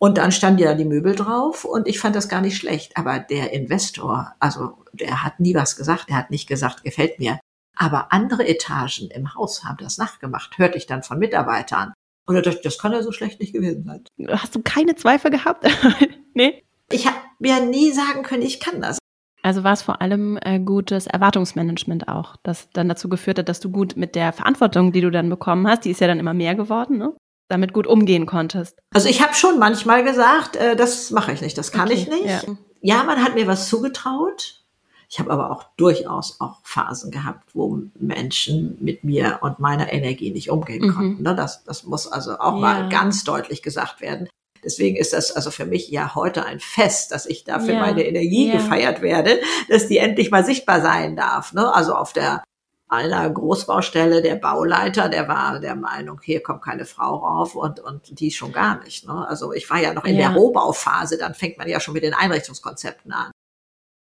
Und 0.00 0.16
dann 0.16 0.30
stand 0.30 0.60
ja 0.60 0.74
die 0.74 0.84
Möbel 0.84 1.16
drauf 1.16 1.64
und 1.64 1.88
ich 1.88 1.98
fand 1.98 2.14
das 2.14 2.28
gar 2.28 2.40
nicht 2.40 2.56
schlecht. 2.56 2.96
Aber 2.96 3.18
der 3.18 3.52
Investor, 3.52 4.32
also 4.38 4.84
der 4.92 5.24
hat 5.24 5.40
nie 5.40 5.56
was 5.56 5.74
gesagt, 5.74 6.08
der 6.08 6.16
hat 6.16 6.30
nicht 6.30 6.48
gesagt, 6.48 6.84
gefällt 6.84 7.18
mir. 7.18 7.40
Aber 7.78 8.12
andere 8.12 8.46
Etagen 8.46 9.08
im 9.10 9.34
Haus 9.34 9.64
haben 9.64 9.78
das 9.78 9.98
nachgemacht, 9.98 10.58
hörte 10.58 10.76
ich 10.76 10.86
dann 10.86 11.04
von 11.04 11.18
Mitarbeitern. 11.18 11.94
Und 12.26 12.34
da 12.34 12.42
dachte 12.42 12.58
ich, 12.58 12.64
das 12.64 12.78
kann 12.78 12.92
ja 12.92 13.02
so 13.02 13.12
schlecht 13.12 13.40
nicht 13.40 13.54
gewesen 13.54 13.84
sein. 13.84 14.04
Hast 14.28 14.54
du 14.54 14.62
keine 14.62 14.96
Zweifel 14.96 15.30
gehabt? 15.30 15.64
nee. 16.34 16.62
Ich 16.90 17.06
habe 17.06 17.16
mir 17.38 17.60
nie 17.60 17.92
sagen 17.92 18.22
können, 18.22 18.42
ich 18.42 18.60
kann 18.60 18.80
das. 18.80 18.98
Also 19.42 19.62
war 19.62 19.72
es 19.72 19.82
vor 19.82 20.02
allem 20.02 20.38
äh, 20.42 20.58
gutes 20.58 21.06
Erwartungsmanagement 21.06 22.08
auch, 22.08 22.36
das 22.42 22.68
dann 22.72 22.88
dazu 22.88 23.08
geführt 23.08 23.38
hat, 23.38 23.48
dass 23.48 23.60
du 23.60 23.70
gut 23.70 23.96
mit 23.96 24.16
der 24.16 24.32
Verantwortung, 24.32 24.92
die 24.92 25.00
du 25.00 25.10
dann 25.10 25.30
bekommen 25.30 25.66
hast, 25.68 25.84
die 25.84 25.90
ist 25.90 26.00
ja 26.00 26.08
dann 26.08 26.18
immer 26.18 26.34
mehr 26.34 26.56
geworden, 26.56 26.98
ne? 26.98 27.14
damit 27.48 27.72
gut 27.72 27.86
umgehen 27.86 28.26
konntest. 28.26 28.78
Also 28.92 29.08
ich 29.08 29.22
habe 29.22 29.34
schon 29.34 29.58
manchmal 29.58 30.04
gesagt, 30.04 30.56
äh, 30.56 30.76
das 30.76 31.10
mache 31.12 31.32
ich 31.32 31.40
nicht, 31.40 31.56
das 31.56 31.72
kann 31.72 31.88
okay, 31.88 31.94
ich 31.98 32.08
nicht. 32.08 32.26
Ja. 32.26 32.40
ja, 32.82 33.04
man 33.04 33.22
hat 33.22 33.36
mir 33.36 33.46
was 33.46 33.68
zugetraut. 33.68 34.64
Ich 35.10 35.18
habe 35.18 35.30
aber 35.30 35.50
auch 35.50 35.64
durchaus 35.76 36.40
auch 36.40 36.58
Phasen 36.64 37.10
gehabt, 37.10 37.54
wo 37.54 37.80
Menschen 37.98 38.76
mit 38.80 39.04
mir 39.04 39.38
und 39.40 39.58
meiner 39.58 39.90
Energie 39.90 40.30
nicht 40.30 40.50
umgehen 40.50 40.86
mhm. 40.86 40.94
konnten. 40.94 41.22
Ne? 41.22 41.34
Das, 41.34 41.64
das 41.64 41.84
muss 41.84 42.06
also 42.06 42.38
auch 42.38 42.54
ja. 42.54 42.60
mal 42.60 42.88
ganz 42.90 43.24
deutlich 43.24 43.62
gesagt 43.62 44.00
werden. 44.02 44.28
Deswegen 44.62 44.96
ist 44.96 45.12
das 45.12 45.32
also 45.32 45.50
für 45.50 45.64
mich 45.64 45.88
ja 45.88 46.14
heute 46.14 46.44
ein 46.44 46.60
Fest, 46.60 47.12
dass 47.12 47.26
ich 47.26 47.44
dafür 47.44 47.74
ja. 47.74 47.80
meine 47.80 48.04
Energie 48.04 48.48
ja. 48.48 48.54
gefeiert 48.54 49.00
werde, 49.00 49.40
dass 49.68 49.86
die 49.86 49.98
endlich 49.98 50.30
mal 50.30 50.44
sichtbar 50.44 50.82
sein 50.82 51.16
darf. 51.16 51.54
Ne? 51.54 51.72
Also 51.72 51.94
auf 51.94 52.12
der 52.12 52.42
einer 52.88 53.28
Großbaustelle, 53.28 54.22
der 54.22 54.36
Bauleiter, 54.36 55.08
der 55.08 55.28
war 55.28 55.60
der 55.60 55.74
Meinung, 55.74 56.20
hier 56.22 56.42
kommt 56.42 56.62
keine 56.62 56.86
Frau 56.86 57.16
rauf 57.16 57.54
und, 57.54 57.80
und 57.80 58.18
die 58.18 58.30
schon 58.30 58.52
gar 58.52 58.82
nicht. 58.82 59.06
Ne? 59.06 59.26
Also 59.28 59.52
ich 59.52 59.68
war 59.68 59.78
ja 59.78 59.92
noch 59.92 60.04
in 60.04 60.16
ja. 60.16 60.28
der 60.28 60.36
Rohbauphase, 60.36 61.18
dann 61.18 61.34
fängt 61.34 61.58
man 61.58 61.68
ja 61.68 61.80
schon 61.80 61.94
mit 61.94 62.02
den 62.02 62.14
Einrichtungskonzepten 62.14 63.12
an. 63.12 63.30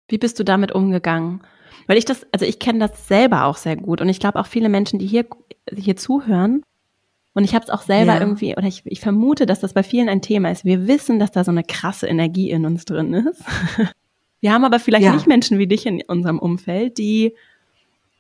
Wie 0.08 0.18
bist 0.18 0.40
du 0.40 0.44
damit 0.44 0.72
umgegangen? 0.72 1.42
Weil 1.88 1.98
ich 1.98 2.06
das, 2.06 2.26
also 2.32 2.46
ich 2.46 2.60
kenne 2.60 2.80
das 2.80 3.08
selber 3.08 3.46
auch 3.46 3.58
sehr 3.58 3.76
gut 3.76 4.02
und 4.02 4.10
ich 4.10 4.20
glaube 4.20 4.40
auch 4.40 4.48
viele 4.48 4.70
Menschen, 4.70 5.00
die 5.00 5.08
hier, 5.08 5.26
hier 5.76 5.96
zuhören, 5.96 6.64
und 7.36 7.44
ich 7.44 7.54
habe 7.54 7.66
es 7.66 7.70
auch 7.70 7.82
selber 7.82 8.14
ja. 8.14 8.22
irgendwie, 8.22 8.56
oder 8.56 8.66
ich, 8.66 8.82
ich 8.86 9.02
vermute, 9.02 9.46
dass 9.46 9.60
das 9.60 9.74
bei 9.74 9.84
vielen 9.84 10.08
ein 10.08 10.22
Thema 10.22 10.52
ist. 10.52 10.64
Wir 10.64 10.88
wissen, 10.88 11.20
dass 11.20 11.34
da 11.34 11.44
so 11.44 11.52
eine 11.52 11.64
krasse 11.64 12.08
Energie 12.08 12.50
in 12.50 12.66
uns 12.66 12.86
drin 12.86 13.14
ist. 13.14 13.44
Wir 14.40 14.54
haben 14.54 14.64
aber 14.64 14.80
vielleicht 14.80 15.04
ja. 15.04 15.14
nicht 15.14 15.28
Menschen 15.28 15.60
wie 15.60 15.68
dich 15.68 15.86
in 15.86 16.02
unserem 16.08 16.40
Umfeld, 16.40 16.98
die 16.98 17.36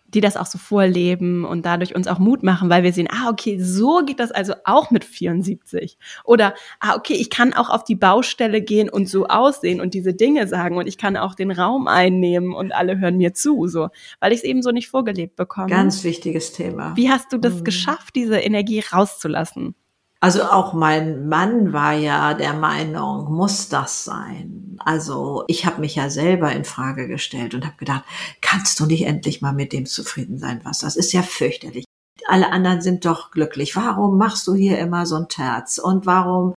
die 0.07 0.21
das 0.21 0.37
auch 0.37 0.45
so 0.45 0.57
vorleben 0.57 1.45
und 1.45 1.65
dadurch 1.65 1.95
uns 1.95 2.07
auch 2.07 2.19
Mut 2.19 2.43
machen, 2.43 2.69
weil 2.69 2.83
wir 2.83 2.93
sehen, 2.93 3.07
ah, 3.11 3.29
okay, 3.29 3.59
so 3.59 4.01
geht 4.05 4.19
das 4.19 4.31
also 4.31 4.53
auch 4.63 4.91
mit 4.91 5.03
74. 5.03 5.97
Oder, 6.23 6.53
ah, 6.79 6.95
okay, 6.95 7.13
ich 7.13 7.29
kann 7.29 7.53
auch 7.53 7.69
auf 7.69 7.83
die 7.83 7.95
Baustelle 7.95 8.61
gehen 8.61 8.89
und 8.89 9.09
so 9.09 9.27
aussehen 9.27 9.81
und 9.81 9.93
diese 9.93 10.13
Dinge 10.13 10.47
sagen 10.47 10.77
und 10.77 10.87
ich 10.87 10.97
kann 10.97 11.17
auch 11.17 11.35
den 11.35 11.51
Raum 11.51 11.87
einnehmen 11.87 12.53
und 12.53 12.71
alle 12.71 12.99
hören 12.99 13.17
mir 13.17 13.33
zu, 13.33 13.67
so, 13.67 13.89
weil 14.19 14.31
ich 14.31 14.39
es 14.39 14.43
eben 14.43 14.61
so 14.61 14.71
nicht 14.71 14.89
vorgelebt 14.89 15.35
bekomme. 15.35 15.67
Ganz 15.67 16.03
wichtiges 16.03 16.53
Thema. 16.53 16.95
Wie 16.95 17.09
hast 17.09 17.33
du 17.33 17.37
das 17.37 17.55
mhm. 17.55 17.63
geschafft, 17.63 18.15
diese 18.15 18.37
Energie 18.37 18.79
rauszulassen? 18.79 19.75
Also 20.19 20.43
auch 20.43 20.73
mein 20.73 21.27
Mann 21.27 21.73
war 21.73 21.93
ja 21.93 22.33
der 22.33 22.53
Meinung, 22.53 23.31
muss 23.31 23.69
das 23.69 24.05
sein? 24.05 24.64
Also 24.85 25.43
ich 25.47 25.65
habe 25.65 25.81
mich 25.81 25.95
ja 25.95 26.11
selber 26.11 26.51
in 26.51 26.63
Frage 26.63 27.07
gestellt 27.07 27.55
und 27.55 27.65
habe 27.65 27.75
gedacht, 27.77 28.03
kannst 28.41 28.79
du 28.79 28.85
nicht 28.85 29.05
endlich 29.05 29.41
mal 29.41 29.51
mit 29.51 29.73
dem 29.73 29.87
zufrieden 29.87 30.37
sein, 30.37 30.61
was 30.63 30.79
das 30.79 30.95
ist 30.95 31.11
ja 31.11 31.23
fürchterlich. 31.23 31.85
Alle 32.27 32.51
anderen 32.51 32.81
sind 32.81 33.03
doch 33.03 33.31
glücklich. 33.31 33.75
Warum 33.75 34.17
machst 34.17 34.45
du 34.47 34.53
hier 34.53 34.77
immer 34.77 35.07
so 35.07 35.15
ein 35.15 35.27
Terz? 35.27 35.79
Und 35.79 36.05
warum? 36.05 36.53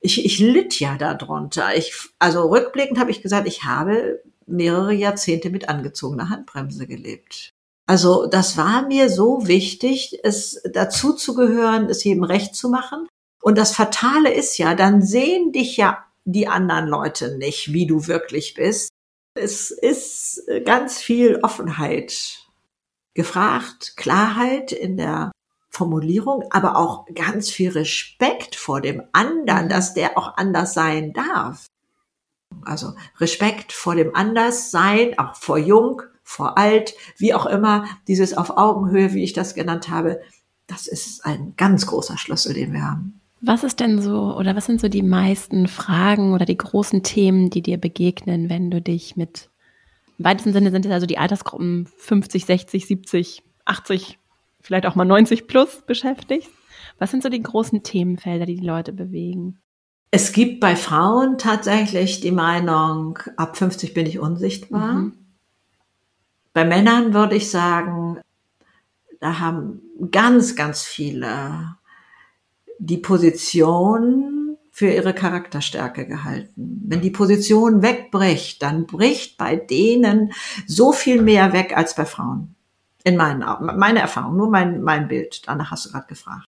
Ich, 0.00 0.24
ich 0.24 0.40
litt 0.40 0.80
ja 0.80 0.96
darunter. 0.96 1.76
Ich, 1.76 1.94
also 2.18 2.48
rückblickend 2.48 2.98
habe 2.98 3.12
ich 3.12 3.22
gesagt, 3.22 3.46
ich 3.46 3.64
habe 3.64 4.20
mehrere 4.46 4.92
Jahrzehnte 4.92 5.50
mit 5.50 5.68
angezogener 5.68 6.28
Handbremse 6.28 6.88
gelebt. 6.88 7.50
Also 7.86 8.26
das 8.26 8.56
war 8.56 8.86
mir 8.86 9.08
so 9.08 9.46
wichtig, 9.46 10.18
es 10.24 10.60
dazu 10.72 11.12
zu 11.12 11.34
gehören, 11.34 11.88
es 11.88 12.02
jedem 12.02 12.24
recht 12.24 12.56
zu 12.56 12.68
machen. 12.68 13.06
Und 13.42 13.58
das 13.58 13.74
Fatale 13.74 14.32
ist 14.32 14.58
ja, 14.58 14.74
dann 14.74 15.02
sehen 15.02 15.52
dich 15.52 15.76
ja 15.76 16.04
die 16.32 16.48
anderen 16.48 16.86
Leute 16.86 17.36
nicht, 17.36 17.72
wie 17.72 17.86
du 17.86 18.06
wirklich 18.06 18.54
bist. 18.54 18.90
Es 19.34 19.70
ist 19.70 20.42
ganz 20.64 20.98
viel 20.98 21.40
Offenheit 21.42 22.46
gefragt, 23.14 23.94
Klarheit 23.96 24.72
in 24.72 24.96
der 24.96 25.30
Formulierung, 25.70 26.44
aber 26.50 26.76
auch 26.76 27.06
ganz 27.14 27.50
viel 27.50 27.70
Respekt 27.70 28.56
vor 28.56 28.80
dem 28.80 29.02
anderen, 29.12 29.66
mhm. 29.66 29.68
dass 29.68 29.94
der 29.94 30.18
auch 30.18 30.36
anders 30.36 30.74
sein 30.74 31.12
darf. 31.12 31.66
Also 32.64 32.94
Respekt 33.18 33.72
vor 33.72 33.94
dem 33.94 34.14
Anderssein, 34.14 35.18
auch 35.18 35.36
vor 35.36 35.58
Jung, 35.58 36.02
vor 36.24 36.58
alt, 36.58 36.94
wie 37.16 37.34
auch 37.34 37.46
immer, 37.46 37.86
dieses 38.08 38.36
auf 38.36 38.50
Augenhöhe, 38.50 39.12
wie 39.14 39.24
ich 39.24 39.32
das 39.32 39.54
genannt 39.54 39.88
habe, 39.88 40.20
das 40.66 40.86
ist 40.86 41.24
ein 41.24 41.54
ganz 41.56 41.86
großer 41.86 42.18
Schlüssel, 42.18 42.54
den 42.54 42.72
wir 42.72 42.82
haben. 42.82 43.20
Was 43.42 43.64
ist 43.64 43.80
denn 43.80 44.02
so, 44.02 44.36
oder 44.36 44.54
was 44.54 44.66
sind 44.66 44.80
so 44.80 44.88
die 44.88 45.02
meisten 45.02 45.66
Fragen 45.66 46.34
oder 46.34 46.44
die 46.44 46.58
großen 46.58 47.02
Themen, 47.02 47.48
die 47.48 47.62
dir 47.62 47.78
begegnen, 47.78 48.50
wenn 48.50 48.70
du 48.70 48.82
dich 48.82 49.16
mit, 49.16 49.48
im 50.18 50.26
weitesten 50.26 50.52
Sinne 50.52 50.70
sind 50.70 50.84
es 50.84 50.92
also 50.92 51.06
die 51.06 51.18
Altersgruppen 51.18 51.88
50, 51.96 52.44
60, 52.44 52.86
70, 52.86 53.42
80, 53.64 54.18
vielleicht 54.60 54.84
auch 54.86 54.94
mal 54.94 55.06
90 55.06 55.46
plus 55.46 55.82
beschäftigst? 55.86 56.50
Was 56.98 57.10
sind 57.10 57.22
so 57.22 57.30
die 57.30 57.42
großen 57.42 57.82
Themenfelder, 57.82 58.44
die 58.44 58.56
die 58.56 58.66
Leute 58.66 58.92
bewegen? 58.92 59.58
Es 60.10 60.32
gibt 60.32 60.60
bei 60.60 60.76
Frauen 60.76 61.38
tatsächlich 61.38 62.20
die 62.20 62.32
Meinung, 62.32 63.18
ab 63.36 63.56
50 63.56 63.94
bin 63.94 64.06
ich 64.06 64.18
unsichtbar. 64.18 64.94
Mhm. 64.94 65.12
Bei 66.52 66.64
Männern 66.64 67.14
würde 67.14 67.36
ich 67.36 67.48
sagen, 67.48 68.18
da 69.20 69.38
haben 69.38 69.80
ganz, 70.10 70.56
ganz 70.56 70.82
viele 70.82 71.76
die 72.80 72.96
Position 72.96 74.56
für 74.72 74.90
ihre 74.90 75.14
Charakterstärke 75.14 76.06
gehalten. 76.06 76.82
Wenn 76.86 77.02
die 77.02 77.10
Position 77.10 77.82
wegbricht, 77.82 78.62
dann 78.62 78.86
bricht 78.86 79.36
bei 79.36 79.56
denen 79.56 80.32
so 80.66 80.92
viel 80.92 81.20
mehr 81.20 81.52
weg 81.52 81.76
als 81.76 81.94
bei 81.94 82.06
Frauen. 82.06 82.54
In 83.04 83.16
meinen 83.16 83.42
Augen, 83.42 83.66
meine 83.78 84.00
Erfahrung, 84.00 84.36
nur 84.36 84.50
mein, 84.50 84.82
mein 84.82 85.08
Bild. 85.08 85.42
Danach 85.46 85.70
hast 85.70 85.86
du 85.86 85.90
gerade 85.90 86.06
gefragt. 86.06 86.44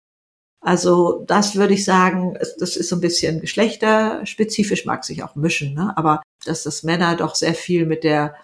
Also 0.62 1.24
das 1.28 1.56
würde 1.56 1.74
ich 1.74 1.84
sagen, 1.84 2.38
das 2.60 2.78
ist 2.78 2.90
so 2.90 2.98
ein 2.98 3.02
bisschen 3.02 3.42
geschlechterspezifisch, 3.42 4.86
mag 4.86 5.04
sich 5.04 5.24
auch 5.24 5.36
mischen, 5.36 5.74
ne? 5.74 5.92
aber 5.98 6.22
dass 6.46 6.64
das 6.64 6.84
Männer 6.84 7.16
doch 7.16 7.36
sehr 7.36 7.56
viel 7.56 7.86
mit 7.86 8.04
der 8.04 8.36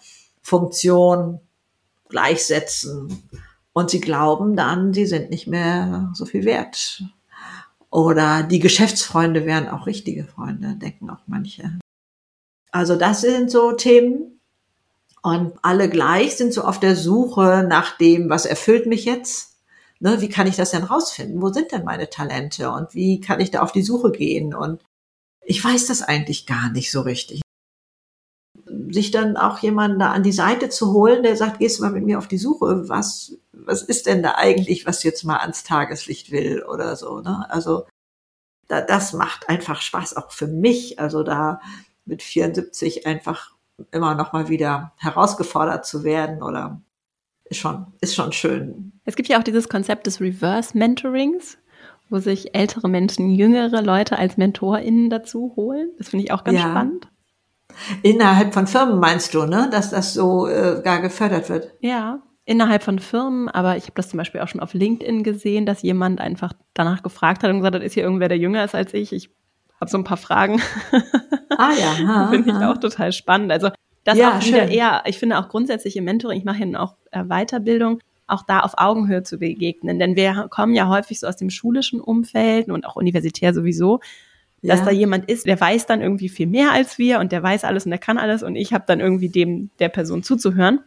Funktion 0.41 1.39
gleichsetzen. 2.09 3.29
Und 3.71 3.91
sie 3.91 4.01
glauben 4.01 4.55
dann, 4.55 4.93
sie 4.93 5.05
sind 5.05 5.29
nicht 5.29 5.47
mehr 5.47 6.09
so 6.13 6.25
viel 6.25 6.43
wert. 6.45 7.03
Oder 7.89 8.43
die 8.43 8.59
Geschäftsfreunde 8.59 9.45
wären 9.45 9.69
auch 9.69 9.85
richtige 9.85 10.25
Freunde, 10.25 10.75
denken 10.75 11.09
auch 11.09 11.21
manche. 11.25 11.79
Also 12.71 12.95
das 12.95 13.21
sind 13.21 13.49
so 13.49 13.71
Themen. 13.71 14.39
Und 15.23 15.53
alle 15.61 15.89
gleich 15.89 16.35
sind 16.37 16.53
so 16.53 16.63
auf 16.63 16.79
der 16.79 16.95
Suche 16.95 17.65
nach 17.67 17.97
dem, 17.97 18.29
was 18.29 18.45
erfüllt 18.45 18.85
mich 18.85 19.05
jetzt. 19.05 19.55
Ne, 19.99 20.21
wie 20.21 20.29
kann 20.29 20.47
ich 20.47 20.55
das 20.55 20.71
denn 20.71 20.83
rausfinden? 20.83 21.41
Wo 21.41 21.51
sind 21.51 21.71
denn 21.71 21.83
meine 21.83 22.09
Talente? 22.09 22.69
Und 22.71 22.93
wie 22.93 23.19
kann 23.19 23.39
ich 23.39 23.51
da 23.51 23.61
auf 23.61 23.71
die 23.71 23.81
Suche 23.81 24.11
gehen? 24.11 24.53
Und 24.53 24.83
ich 25.41 25.63
weiß 25.63 25.87
das 25.87 26.01
eigentlich 26.01 26.45
gar 26.45 26.69
nicht 26.71 26.91
so 26.91 27.01
richtig. 27.01 27.41
Sich 28.89 29.11
dann 29.11 29.37
auch 29.37 29.59
jemanden 29.59 29.99
da 29.99 30.11
an 30.11 30.23
die 30.23 30.31
Seite 30.31 30.69
zu 30.69 30.93
holen, 30.93 31.23
der 31.23 31.35
sagt, 31.35 31.59
gehst 31.59 31.79
du 31.79 31.83
mal 31.83 31.91
mit 31.91 32.05
mir 32.05 32.19
auf 32.19 32.27
die 32.27 32.37
Suche, 32.37 32.87
was, 32.89 33.33
was 33.67 33.83
ist 33.83 34.07
denn 34.07 34.23
da 34.23 34.35
eigentlich, 34.35 34.85
was 34.85 35.03
jetzt 35.03 35.23
mal 35.23 35.37
ans 35.37 35.63
Tageslicht 35.63 36.31
will 36.31 36.63
oder 36.63 36.95
so, 36.95 37.19
ne? 37.19 37.45
Also, 37.49 37.85
da, 38.67 38.81
das 38.81 39.13
macht 39.13 39.49
einfach 39.49 39.81
Spaß, 39.81 40.17
auch 40.17 40.31
für 40.31 40.47
mich, 40.47 40.99
also 40.99 41.23
da 41.23 41.61
mit 42.05 42.23
74 42.23 43.05
einfach 43.05 43.51
immer 43.91 44.15
noch 44.15 44.33
mal 44.33 44.49
wieder 44.49 44.93
herausgefordert 44.97 45.85
zu 45.85 46.03
werden 46.03 46.41
oder 46.41 46.81
ist 47.45 47.57
schon, 47.59 47.87
ist 48.01 48.15
schon 48.15 48.33
schön. 48.33 48.93
Es 49.05 49.15
gibt 49.15 49.29
ja 49.29 49.39
auch 49.39 49.43
dieses 49.43 49.69
Konzept 49.69 50.07
des 50.07 50.19
Reverse 50.19 50.77
Mentorings, 50.77 51.57
wo 52.09 52.19
sich 52.19 52.55
ältere 52.55 52.89
Menschen 52.89 53.29
jüngere 53.29 53.81
Leute 53.81 54.17
als 54.17 54.37
MentorInnen 54.37 55.09
dazu 55.09 55.53
holen. 55.55 55.91
Das 55.97 56.09
finde 56.09 56.25
ich 56.25 56.31
auch 56.31 56.43
ganz 56.43 56.59
ja. 56.59 56.69
spannend. 56.69 57.07
Innerhalb 58.01 58.53
von 58.53 58.65
Firmen 58.67 58.99
meinst 58.99 59.33
du, 59.33 59.45
ne, 59.45 59.69
dass 59.71 59.91
das 59.91 60.13
so 60.13 60.47
äh, 60.47 60.81
gar 60.83 61.01
gefördert 61.01 61.49
wird? 61.49 61.73
Ja, 61.79 62.21
innerhalb 62.47 62.81
von 62.81 62.97
Firmen, 62.97 63.49
aber 63.49 63.75
ich 63.75 63.83
habe 63.83 63.93
das 63.95 64.09
zum 64.09 64.17
Beispiel 64.17 64.39
auch 64.39 64.47
schon 64.47 64.61
auf 64.61 64.73
LinkedIn 64.73 65.23
gesehen, 65.23 65.65
dass 65.65 65.81
jemand 65.81 66.21
einfach 66.21 66.53
danach 66.73 67.03
gefragt 67.03 67.43
hat 67.43 67.51
und 67.51 67.57
gesagt 67.57 67.75
hat, 67.75 67.83
ist 67.83 67.93
hier 67.93 68.03
irgendwer, 68.03 68.29
der 68.29 68.37
jünger 68.37 68.63
ist 68.63 68.73
als 68.73 68.93
ich? 68.93 69.11
Ich 69.11 69.29
habe 69.79 69.91
so 69.91 69.97
ein 69.97 70.05
paar 70.05 70.17
Fragen. 70.17 70.61
Ah 71.59 71.71
ja. 71.73 72.27
Finde 72.31 72.49
ich 72.51 72.55
auch 72.55 72.77
total 72.77 73.11
spannend. 73.11 73.51
Also 73.51 73.69
das 74.03 74.17
ja, 74.17 74.37
auch 74.37 74.45
wieder 74.45 74.67
schön. 74.67 74.69
eher, 74.69 75.03
ich 75.05 75.17
finde 75.17 75.39
auch 75.39 75.49
grundsätzlich 75.49 75.97
im 75.97 76.05
Mentoring, 76.05 76.37
ich 76.37 76.45
mache 76.45 76.63
ja 76.63 76.79
auch 76.79 76.95
äh, 77.11 77.23
Weiterbildung, 77.23 77.99
auch 78.27 78.43
da 78.43 78.61
auf 78.61 78.75
Augenhöhe 78.77 79.23
zu 79.23 79.37
begegnen. 79.39 79.99
Denn 79.99 80.15
wir 80.15 80.47
kommen 80.49 80.73
ja 80.73 80.87
häufig 80.87 81.19
so 81.19 81.27
aus 81.27 81.35
dem 81.35 81.49
schulischen 81.49 81.99
Umfeld 81.99 82.69
und 82.69 82.85
auch 82.85 82.95
universitär 82.95 83.53
sowieso, 83.53 83.99
dass 84.61 84.79
ja. 84.79 84.85
da 84.85 84.91
jemand 84.91 85.29
ist, 85.29 85.45
der 85.45 85.59
weiß 85.59 85.87
dann 85.87 86.01
irgendwie 86.01 86.29
viel 86.29 86.47
mehr 86.47 86.71
als 86.71 86.97
wir 86.97 87.19
und 87.19 87.31
der 87.31 87.43
weiß 87.43 87.65
alles 87.65 87.85
und 87.85 87.89
der 87.89 87.99
kann 87.99 88.17
alles 88.17 88.43
und 88.43 88.55
ich 88.55 88.71
habe 88.71 88.85
dann 88.87 88.99
irgendwie 88.99 89.29
dem 89.29 89.69
der 89.79 89.89
Person 89.89 90.23
zuzuhören. 90.23 90.79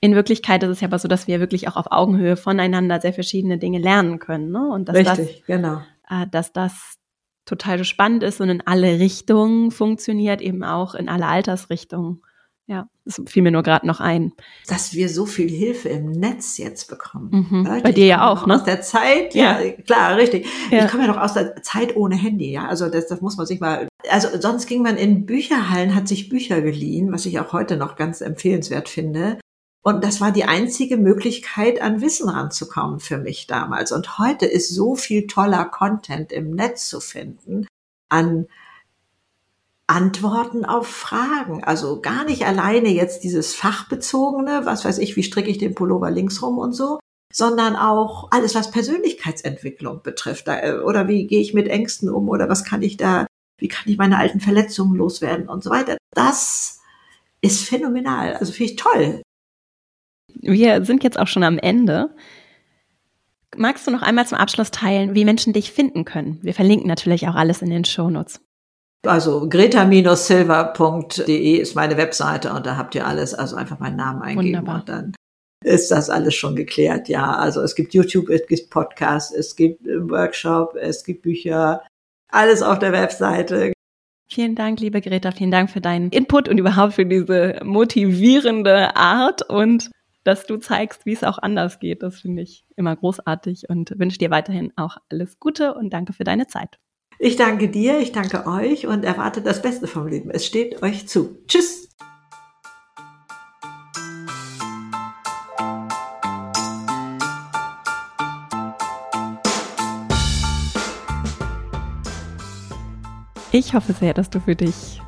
In 0.00 0.14
Wirklichkeit 0.14 0.62
ist 0.62 0.68
es 0.70 0.80
ja 0.80 0.88
aber 0.88 0.98
so, 0.98 1.08
dass 1.08 1.26
wir 1.26 1.40
wirklich 1.40 1.66
auch 1.68 1.76
auf 1.76 1.90
Augenhöhe 1.90 2.36
voneinander 2.36 3.00
sehr 3.00 3.12
verschiedene 3.12 3.58
Dinge 3.58 3.78
lernen 3.78 4.18
können. 4.18 4.50
Ne? 4.50 4.68
Und 4.70 4.88
dass 4.88 4.96
Richtig, 4.96 5.38
das, 5.38 5.46
genau. 5.46 5.82
Äh, 6.08 6.26
dass 6.30 6.52
das 6.52 6.98
total 7.44 7.82
spannend 7.84 8.22
ist 8.22 8.40
und 8.40 8.48
in 8.48 8.62
alle 8.66 9.00
Richtungen 9.00 9.70
funktioniert, 9.70 10.40
eben 10.40 10.62
auch 10.62 10.94
in 10.94 11.08
alle 11.08 11.26
Altersrichtungen. 11.26 12.22
Ja, 12.66 12.86
das 13.06 13.22
fiel 13.26 13.42
mir 13.42 13.50
nur 13.50 13.62
gerade 13.62 13.86
noch 13.86 13.98
ein. 13.98 14.34
Dass 14.66 14.92
wir 14.92 15.08
so 15.08 15.24
viel 15.24 15.48
Hilfe 15.48 15.88
im 15.88 16.10
Netz 16.10 16.58
jetzt 16.58 16.90
bekommen. 16.90 17.46
Mhm. 17.48 17.80
Bei 17.82 17.92
dir 17.92 18.04
ja 18.04 18.30
auch, 18.30 18.46
ne? 18.46 18.56
Aus 18.56 18.64
der 18.64 18.82
Zeit, 18.82 19.34
ja, 19.34 19.58
ja 19.58 19.72
klar, 19.72 20.18
richtig. 20.18 20.46
Ja. 20.70 20.84
Ich 20.84 20.90
komme 20.90 21.04
ja 21.04 21.08
noch 21.08 21.16
aus 21.20 21.32
der 21.32 21.62
Zeit 21.62 21.96
ohne 21.96 22.14
Handy, 22.14 22.52
ja. 22.52 22.68
Also 22.68 22.90
das, 22.90 23.06
das 23.06 23.22
muss 23.22 23.38
man 23.38 23.46
sich 23.46 23.58
mal. 23.58 23.88
Also 24.10 24.28
sonst 24.38 24.66
ging 24.66 24.82
man 24.82 24.98
in 24.98 25.24
Bücherhallen, 25.24 25.94
hat 25.94 26.08
sich 26.08 26.28
Bücher 26.28 26.60
geliehen, 26.60 27.10
was 27.10 27.24
ich 27.24 27.40
auch 27.40 27.54
heute 27.54 27.78
noch 27.78 27.96
ganz 27.96 28.20
empfehlenswert 28.20 28.90
finde. 28.90 29.38
Und 29.88 30.04
das 30.04 30.20
war 30.20 30.32
die 30.32 30.44
einzige 30.44 30.98
Möglichkeit, 30.98 31.80
an 31.80 32.02
Wissen 32.02 32.28
ranzukommen 32.28 33.00
für 33.00 33.16
mich 33.16 33.46
damals. 33.46 33.90
Und 33.90 34.18
heute 34.18 34.44
ist 34.44 34.68
so 34.68 34.96
viel 34.96 35.26
toller 35.26 35.64
Content 35.64 36.30
im 36.30 36.50
Netz 36.50 36.90
zu 36.90 37.00
finden 37.00 37.66
an 38.10 38.48
Antworten 39.86 40.66
auf 40.66 40.88
Fragen. 40.88 41.64
Also 41.64 42.02
gar 42.02 42.24
nicht 42.24 42.44
alleine 42.44 42.90
jetzt 42.90 43.24
dieses 43.24 43.54
fachbezogene, 43.54 44.66
was 44.66 44.84
weiß 44.84 44.98
ich, 44.98 45.16
wie 45.16 45.22
stricke 45.22 45.48
ich 45.48 45.56
den 45.56 45.74
Pullover 45.74 46.10
links 46.10 46.42
rum 46.42 46.58
und 46.58 46.74
so, 46.74 46.98
sondern 47.32 47.74
auch 47.74 48.28
alles, 48.30 48.54
was 48.54 48.70
Persönlichkeitsentwicklung 48.70 50.02
betrifft. 50.02 50.48
Äh, 50.48 50.80
oder 50.84 51.08
wie 51.08 51.26
gehe 51.26 51.40
ich 51.40 51.54
mit 51.54 51.66
Ängsten 51.66 52.10
um 52.10 52.28
oder 52.28 52.50
was 52.50 52.62
kann 52.62 52.82
ich 52.82 52.98
da, 52.98 53.26
wie 53.56 53.68
kann 53.68 53.90
ich 53.90 53.96
meine 53.96 54.18
alten 54.18 54.40
Verletzungen 54.40 54.96
loswerden 54.96 55.48
und 55.48 55.64
so 55.64 55.70
weiter. 55.70 55.96
Das 56.10 56.82
ist 57.40 57.64
phänomenal. 57.66 58.34
Also 58.34 58.52
finde 58.52 58.72
ich 58.72 58.76
toll. 58.76 59.22
Wir 60.40 60.84
sind 60.84 61.04
jetzt 61.04 61.18
auch 61.18 61.26
schon 61.26 61.42
am 61.42 61.58
Ende. 61.58 62.10
Magst 63.56 63.86
du 63.86 63.90
noch 63.90 64.02
einmal 64.02 64.26
zum 64.26 64.38
Abschluss 64.38 64.70
teilen, 64.70 65.14
wie 65.14 65.24
Menschen 65.24 65.52
dich 65.52 65.72
finden 65.72 66.04
können? 66.04 66.38
Wir 66.42 66.54
verlinken 66.54 66.86
natürlich 66.86 67.26
auch 67.28 67.34
alles 67.34 67.62
in 67.62 67.70
den 67.70 67.84
Shownotes. 67.84 68.40
Also 69.06 69.48
greta-silver.de 69.48 71.56
ist 71.56 71.74
meine 71.74 71.96
Webseite 71.96 72.52
und 72.52 72.66
da 72.66 72.76
habt 72.76 72.94
ihr 72.94 73.06
alles, 73.06 73.32
also 73.32 73.56
einfach 73.56 73.78
meinen 73.78 73.96
Namen 73.96 74.22
eingeben 74.22 74.58
Wunderbar. 74.58 74.80
und 74.80 74.88
dann 74.88 75.14
ist 75.64 75.90
das 75.90 76.10
alles 76.10 76.34
schon 76.34 76.56
geklärt. 76.56 77.08
Ja, 77.08 77.32
also 77.32 77.62
es 77.62 77.74
gibt 77.74 77.94
YouTube, 77.94 78.28
es 78.28 78.46
gibt 78.46 78.70
Podcasts, 78.70 79.34
es 79.34 79.56
gibt 79.56 79.86
Workshop, 79.86 80.76
es 80.76 81.04
gibt 81.04 81.22
Bücher, 81.22 81.82
alles 82.30 82.62
auf 82.62 82.78
der 82.78 82.92
Webseite. 82.92 83.72
Vielen 84.30 84.54
Dank, 84.54 84.80
liebe 84.80 85.00
Greta, 85.00 85.32
vielen 85.32 85.50
Dank 85.50 85.70
für 85.70 85.80
deinen 85.80 86.10
Input 86.10 86.48
und 86.48 86.58
überhaupt 86.58 86.94
für 86.94 87.06
diese 87.06 87.60
motivierende 87.64 88.94
Art 88.94 89.48
und 89.48 89.90
dass 90.28 90.44
du 90.44 90.58
zeigst, 90.58 91.06
wie 91.06 91.14
es 91.14 91.24
auch 91.24 91.38
anders 91.38 91.78
geht. 91.78 92.02
Das 92.02 92.20
finde 92.20 92.42
ich 92.42 92.66
immer 92.76 92.94
großartig 92.94 93.70
und 93.70 93.98
wünsche 93.98 94.18
dir 94.18 94.30
weiterhin 94.30 94.74
auch 94.76 94.98
alles 95.08 95.40
Gute 95.40 95.72
und 95.72 95.90
danke 95.90 96.12
für 96.12 96.24
deine 96.24 96.46
Zeit. 96.46 96.78
Ich 97.18 97.36
danke 97.36 97.70
dir, 97.70 97.98
ich 97.98 98.12
danke 98.12 98.46
euch 98.46 98.86
und 98.86 99.06
erwarte 99.06 99.40
das 99.40 99.62
Beste 99.62 99.86
vom 99.86 100.06
Leben. 100.06 100.30
Es 100.30 100.44
steht 100.44 100.82
euch 100.82 101.08
zu. 101.08 101.38
Tschüss. 101.46 101.88
Ich 113.50 113.72
hoffe 113.72 113.94
sehr, 113.94 114.12
dass 114.12 114.28
du 114.28 114.40
für 114.40 114.54
dich 114.54 115.00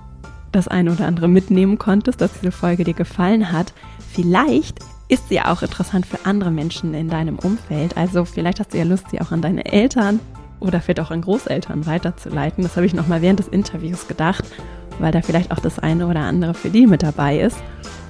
das 0.50 0.66
eine 0.66 0.92
oder 0.92 1.06
andere 1.06 1.28
mitnehmen 1.28 1.76
konntest, 1.76 2.22
dass 2.22 2.32
diese 2.40 2.52
Folge 2.52 2.84
dir 2.84 2.94
gefallen 2.94 3.52
hat. 3.52 3.74
Vielleicht 4.12 4.80
ist 5.10 5.28
sie 5.28 5.40
auch 5.40 5.62
interessant 5.62 6.06
für 6.06 6.24
andere 6.24 6.50
Menschen 6.50 6.94
in 6.94 7.08
deinem 7.08 7.38
Umfeld. 7.38 7.96
Also 7.96 8.24
vielleicht 8.24 8.60
hast 8.60 8.72
du 8.72 8.78
ja 8.78 8.84
Lust, 8.84 9.10
sie 9.10 9.20
auch 9.20 9.32
an 9.32 9.42
deine 9.42 9.64
Eltern 9.64 10.20
oder 10.60 10.80
vielleicht 10.80 11.00
auch 11.00 11.10
an 11.10 11.22
Großeltern 11.22 11.84
weiterzuleiten. 11.86 12.62
Das 12.62 12.76
habe 12.76 12.86
ich 12.86 12.94
nochmal 12.94 13.20
während 13.20 13.40
des 13.40 13.48
Interviews 13.48 14.06
gedacht, 14.06 14.44
weil 15.00 15.10
da 15.10 15.20
vielleicht 15.20 15.50
auch 15.50 15.58
das 15.58 15.80
eine 15.80 16.06
oder 16.06 16.20
andere 16.20 16.54
für 16.54 16.70
die 16.70 16.86
mit 16.86 17.02
dabei 17.02 17.40
ist. 17.40 17.58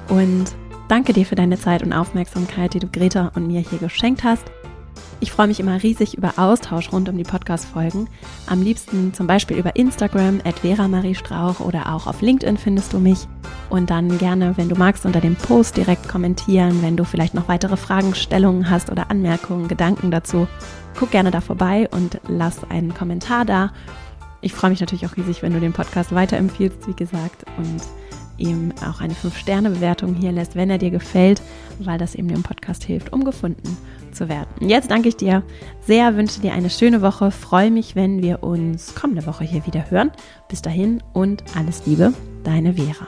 Und 0.09 0.55
danke 0.89 1.15
dir 1.15 1.25
für 1.25 1.37
deine 1.37 1.59
Zeit 1.59 1.83
und 1.83 1.95
Aufmerksamkeit, 1.95 2.75
die 2.75 2.81
du 2.81 2.87
Greta 2.87 3.33
und 3.35 3.47
mir 3.47 3.61
hier 3.61 3.79
geschenkt 3.79 4.23
hast. 4.23 4.45
Ich 5.23 5.33
freue 5.33 5.49
mich 5.49 5.61
immer 5.61 5.83
riesig 5.83 6.17
über 6.17 6.39
Austausch 6.39 6.93
rund 6.93 7.11
um 7.11 7.19
die 7.19 7.25
Podcast-Folgen. 7.25 8.09
Am 8.47 8.63
liebsten 8.63 9.13
zum 9.13 9.27
Beispiel 9.27 9.59
über 9.59 9.77
Instagram, 9.77 10.41
at 10.45 10.61
Strauch 11.15 11.61
oder 11.61 11.95
auch 11.95 12.07
auf 12.07 12.23
LinkedIn 12.23 12.57
findest 12.57 12.95
du 12.95 12.99
mich. 12.99 13.29
Und 13.69 13.91
dann 13.91 14.17
gerne, 14.17 14.57
wenn 14.57 14.71
du 14.71 14.77
magst, 14.77 15.05
unter 15.05 15.21
dem 15.21 15.37
Post 15.37 15.77
direkt 15.77 16.09
kommentieren, 16.09 16.81
wenn 16.81 16.97
du 16.97 17.05
vielleicht 17.05 17.35
noch 17.35 17.49
weitere 17.49 17.77
Fragestellungen 17.77 18.71
hast 18.71 18.91
oder 18.91 19.11
Anmerkungen, 19.11 19.69
Gedanken 19.69 20.11
dazu. 20.11 20.49
Guck 20.99 21.11
gerne 21.11 21.31
da 21.31 21.43
vorbei 21.43 21.87
und 21.91 22.19
lass 22.27 22.65
einen 22.71 22.95
Kommentar 22.95 23.45
da. 23.45 23.73
Ich 24.41 24.55
freue 24.55 24.71
mich 24.71 24.81
natürlich 24.81 25.05
auch 25.05 25.19
riesig, 25.19 25.43
wenn 25.43 25.53
du 25.53 25.61
den 25.61 25.75
Podcast 25.75 26.15
weiterempfiehlst, 26.15 26.89
wie 26.89 26.95
gesagt, 26.95 27.45
und 27.59 27.83
ihm 28.39 28.73
auch 28.89 29.03
eine 29.03 29.13
5-Sterne-Bewertung 29.13 30.15
hier 30.15 30.33
lässt, 30.33 30.57
wenn 30.57 30.71
er 30.71 30.79
dir 30.79 30.91
gefällt, 30.91 31.43
weil 31.79 31.99
das 31.99 32.15
eben 32.15 32.29
dem 32.29 32.43
Podcast 32.43 32.85
hilft, 32.85 33.13
um 33.13 33.25
gefunden 33.25 33.77
zu 34.13 34.29
werden. 34.29 34.49
Jetzt 34.61 34.91
danke 34.91 35.09
ich 35.09 35.17
dir 35.17 35.43
sehr, 35.81 36.17
wünsche 36.17 36.41
dir 36.41 36.53
eine 36.53 36.71
schöne 36.71 37.03
Woche, 37.03 37.31
freue 37.31 37.71
mich, 37.71 37.97
wenn 37.97 38.23
wir 38.23 38.43
uns 38.43 38.95
kommende 38.95 39.27
Woche 39.27 39.45
hier 39.45 39.67
wieder 39.67 39.91
hören. 39.91 40.11
Bis 40.49 40.63
dahin 40.63 41.03
und 41.13 41.45
alles 41.57 41.87
Liebe, 41.87 42.13
deine 42.45 42.75
Vera. 42.75 43.07